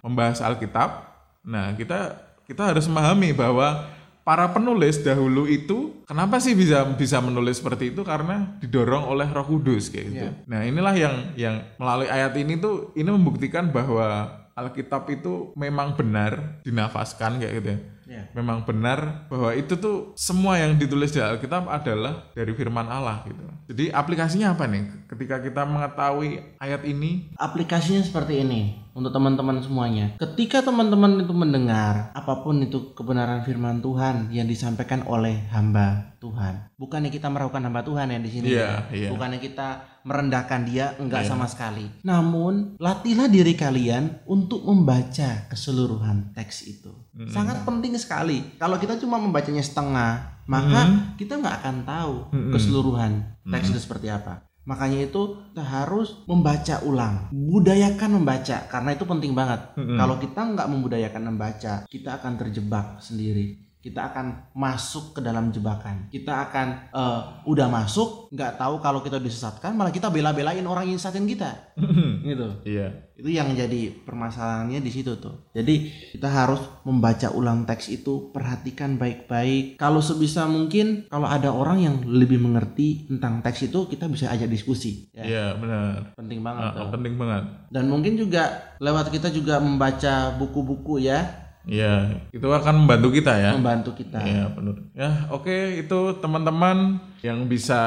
membahas 0.00 0.40
Alkitab, 0.40 1.12
nah 1.44 1.76
kita 1.76 2.16
kita 2.48 2.72
harus 2.72 2.88
memahami 2.88 3.36
bahwa 3.36 3.84
para 4.24 4.48
penulis 4.48 4.96
dahulu 5.04 5.44
itu 5.44 6.00
kenapa 6.08 6.40
sih 6.40 6.56
bisa 6.56 6.88
bisa 6.96 7.20
menulis 7.20 7.60
seperti 7.60 7.92
itu 7.92 8.00
karena 8.00 8.56
didorong 8.64 9.12
oleh 9.12 9.28
Roh 9.28 9.44
Kudus 9.44 9.92
kayak 9.92 10.06
gitu. 10.08 10.28
Nah, 10.48 10.64
inilah 10.64 10.94
yang 10.96 11.14
yang 11.36 11.56
melalui 11.76 12.08
ayat 12.08 12.32
ini 12.40 12.56
tuh 12.56 12.96
ini 12.96 13.12
membuktikan 13.12 13.68
bahwa 13.68 14.40
Alkitab 14.60 15.08
itu 15.08 15.56
memang 15.56 15.96
benar 15.96 16.60
dinafaskan 16.64 17.40
kayak 17.40 17.54
gitu 17.60 17.68
ya. 17.72 17.80
Ya. 18.10 18.26
Memang 18.34 18.66
benar 18.66 19.30
bahwa 19.30 19.54
itu 19.54 19.78
tuh 19.78 20.18
semua 20.18 20.58
yang 20.58 20.74
ditulis 20.74 21.14
di 21.14 21.22
Alkitab 21.22 21.70
adalah 21.70 22.26
dari 22.34 22.50
firman 22.58 22.90
Allah 22.90 23.22
gitu. 23.22 23.38
Jadi 23.70 23.94
aplikasinya 23.94 24.58
apa 24.58 24.66
nih? 24.66 25.06
Ketika 25.06 25.38
kita 25.38 25.62
mengetahui 25.62 26.58
ayat 26.58 26.82
ini, 26.82 27.30
Aplikasinya 27.38 28.02
seperti 28.02 28.42
ini 28.42 28.82
untuk 28.94 29.14
teman-teman 29.14 29.62
semuanya. 29.62 30.16
Ketika 30.18 30.64
teman-teman 30.64 31.22
itu 31.22 31.34
mendengar 31.34 32.10
apa 32.12 32.42
pun 32.42 32.60
itu 32.62 32.92
kebenaran 32.92 33.46
firman 33.46 33.78
Tuhan 33.80 34.30
yang 34.34 34.46
disampaikan 34.50 35.06
oleh 35.06 35.46
hamba 35.54 36.16
Tuhan. 36.20 36.76
Bukannya 36.76 37.08
kita 37.08 37.32
meragukan 37.32 37.64
hamba 37.64 37.80
Tuhan 37.80 38.12
ya 38.12 38.18
di 38.20 38.30
sini. 38.30 38.46
Iya, 38.52 38.60
ya. 38.60 38.74
iya. 38.92 39.08
Bukannya 39.08 39.40
kita 39.40 40.00
merendahkan 40.04 40.60
dia 40.68 40.96
enggak 40.96 41.24
sama 41.28 41.48
sekali. 41.48 41.88
Namun, 42.04 42.76
latihlah 42.80 43.28
diri 43.28 43.56
kalian 43.56 44.24
untuk 44.28 44.64
membaca 44.64 45.48
keseluruhan 45.48 46.32
teks 46.36 46.68
itu. 46.68 46.92
Sangat 47.32 47.64
penting 47.64 47.96
sekali. 47.96 48.56
Kalau 48.56 48.76
kita 48.76 48.96
cuma 49.00 49.20
membacanya 49.20 49.64
setengah, 49.64 50.44
maka 50.48 51.14
kita 51.20 51.38
nggak 51.38 51.56
akan 51.62 51.76
tahu 51.84 52.14
keseluruhan 52.52 53.12
teks 53.48 53.72
itu 53.72 53.80
seperti 53.80 54.12
apa. 54.12 54.49
Makanya 54.70 55.10
itu 55.10 55.34
kita 55.50 55.66
harus 55.66 56.22
membaca 56.30 56.78
ulang, 56.86 57.26
budayakan 57.34 58.22
membaca 58.22 58.70
karena 58.70 58.94
itu 58.94 59.02
penting 59.02 59.34
banget. 59.34 59.74
Kalau 59.74 60.14
kita 60.22 60.40
nggak 60.46 60.70
membudayakan 60.70 61.22
membaca, 61.34 61.74
kita 61.90 62.22
akan 62.22 62.38
terjebak 62.38 63.02
sendiri. 63.02 63.69
Kita 63.80 64.12
akan 64.12 64.52
masuk 64.52 65.16
ke 65.16 65.20
dalam 65.24 65.48
jebakan. 65.48 66.12
Kita 66.12 66.48
akan 66.48 66.92
eh, 66.92 67.20
udah 67.48 67.66
masuk, 67.72 68.28
nggak 68.28 68.60
tahu 68.60 68.78
kalau 68.84 69.00
kita 69.00 69.16
disesatkan, 69.16 69.72
malah 69.72 69.88
kita 69.88 70.12
bela-belain 70.12 70.62
orang 70.68 70.92
yang 70.92 71.00
sesatin 71.00 71.24
kita, 71.24 71.72
gitu. 72.28 72.60
Iya. 72.68 73.10
Itu 73.20 73.28
yang 73.28 73.52
jadi 73.52 73.92
permasalahannya 74.04 74.80
di 74.80 74.88
situ 74.88 75.20
tuh. 75.20 75.52
Jadi 75.52 75.92
kita 76.16 76.28
harus 76.28 76.60
membaca 76.88 77.28
ulang 77.36 77.68
teks 77.68 77.92
itu, 77.92 78.32
perhatikan 78.32 78.96
baik-baik. 78.96 79.76
Kalau 79.76 80.00
sebisa 80.00 80.48
mungkin 80.48 81.04
kalau 81.12 81.28
ada 81.28 81.52
orang 81.52 81.78
yang 81.84 81.96
lebih 82.04 82.40
mengerti 82.40 83.08
tentang 83.08 83.44
teks 83.44 83.68
itu, 83.68 83.88
kita 83.88 84.08
bisa 84.08 84.32
ajak 84.32 84.48
diskusi. 84.48 85.12
Ya. 85.12 85.24
Iya, 85.24 85.44
benar. 85.60 86.16
Penting 86.16 86.40
banget 86.40 86.64
tuh. 86.72 86.88
penting 86.96 87.14
banget. 87.20 87.44
Dan 87.68 87.84
mungkin 87.92 88.16
juga 88.16 88.76
lewat 88.80 89.12
kita 89.12 89.28
juga 89.28 89.60
membaca 89.60 90.32
buku-buku 90.40 91.04
ya, 91.04 91.39
Iya, 91.68 92.24
itu 92.32 92.46
akan 92.48 92.84
membantu 92.84 93.12
kita 93.12 93.36
ya. 93.36 93.52
membantu 93.52 93.92
kita. 93.92 94.16
Iya, 94.20 94.48
benar. 94.56 94.76
Ya, 94.96 95.10
oke 95.28 95.80
itu 95.80 95.98
teman-teman 96.20 96.96
yang 97.20 97.44
bisa 97.44 97.80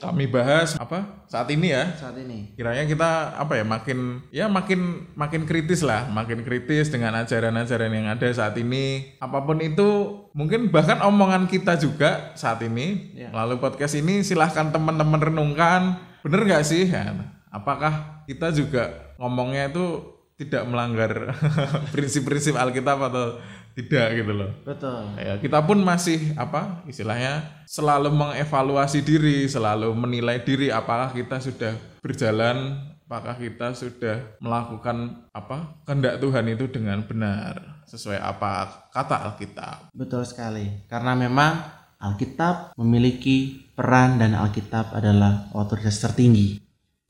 kami 0.00 0.28
bahas 0.28 0.76
apa 0.76 1.24
saat 1.24 1.48
ini 1.48 1.72
ya. 1.72 1.88
Saat 1.96 2.20
ini. 2.20 2.52
Kiranya 2.56 2.84
kita 2.84 3.40
apa 3.40 3.56
ya 3.56 3.64
makin 3.64 3.98
ya 4.28 4.46
makin 4.52 5.08
makin 5.16 5.48
kritis 5.48 5.80
lah, 5.80 6.04
makin 6.12 6.44
kritis 6.44 6.92
dengan 6.92 7.16
ajaran-ajaran 7.24 7.88
yang 7.88 8.06
ada 8.12 8.28
saat 8.28 8.52
ini. 8.60 9.16
Apa 9.16 9.44
pun 9.44 9.64
itu 9.64 10.20
mungkin 10.36 10.68
bahkan 10.68 11.00
omongan 11.00 11.48
kita 11.48 11.80
juga 11.80 12.36
saat 12.36 12.60
ini 12.60 13.16
Iya. 13.16 13.32
melalui 13.32 13.56
podcast 13.56 13.96
ini 13.96 14.20
silahkan 14.20 14.68
teman-teman 14.68 15.20
renungkan 15.20 15.96
bener 16.20 16.44
nggak 16.44 16.64
sih? 16.68 16.84
Ya, 16.88 17.12
apakah 17.48 18.24
kita 18.28 18.52
juga 18.52 19.14
ngomongnya 19.16 19.72
itu 19.72 20.13
tidak 20.34 20.66
melanggar 20.66 21.34
prinsip-prinsip 21.94 22.58
Alkitab 22.58 22.98
atau 23.10 23.38
tidak 23.74 24.06
gitu 24.22 24.32
loh? 24.34 24.50
Betul. 24.62 25.18
Ya, 25.18 25.34
kita 25.38 25.58
pun 25.62 25.82
masih 25.82 26.34
apa 26.38 26.82
istilahnya 26.86 27.64
selalu 27.66 28.14
mengevaluasi 28.14 29.02
diri, 29.02 29.46
selalu 29.50 29.90
menilai 29.94 30.42
diri 30.42 30.70
apakah 30.70 31.10
kita 31.10 31.42
sudah 31.42 31.74
berjalan, 31.98 32.78
apakah 33.06 33.34
kita 33.38 33.74
sudah 33.74 34.38
melakukan 34.38 35.26
apa 35.34 35.82
kehendak 35.86 36.22
Tuhan 36.22 36.46
itu 36.50 36.66
dengan 36.70 37.02
benar 37.02 37.82
sesuai 37.86 38.18
apa 38.18 38.90
kata 38.94 39.16
Alkitab. 39.30 39.90
Betul 39.94 40.22
sekali. 40.26 40.86
Karena 40.86 41.18
memang 41.18 41.82
Alkitab 41.98 42.76
memiliki 42.78 43.70
peran 43.74 44.22
dan 44.22 44.38
Alkitab 44.38 44.94
adalah 44.94 45.50
otoritas 45.54 45.98
tertinggi. 45.98 46.60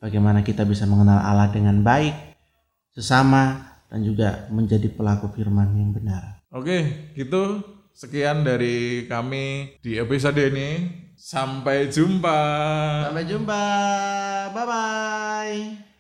Bagaimana 0.01 0.45
kita 0.45 0.69
bisa 0.69 0.85
mengenal 0.85 1.25
Allah 1.25 1.49
dengan 1.49 1.81
baik, 1.81 2.34
sesama, 2.95 3.75
dan 3.91 4.01
juga 4.07 4.47
menjadi 4.51 4.89
pelaku 4.91 5.31
firman 5.35 5.75
yang 5.77 5.91
benar. 5.93 6.43
Oke, 6.55 7.11
gitu 7.19 7.63
sekian 7.95 8.43
dari 8.43 9.07
kami 9.07 9.79
di 9.83 9.99
episode 9.99 10.39
ini. 10.39 11.03
Sampai 11.15 11.89
jumpa. 11.89 12.39
Sampai 13.09 13.25
jumpa. 13.25 13.63
Bye-bye. 14.51 15.94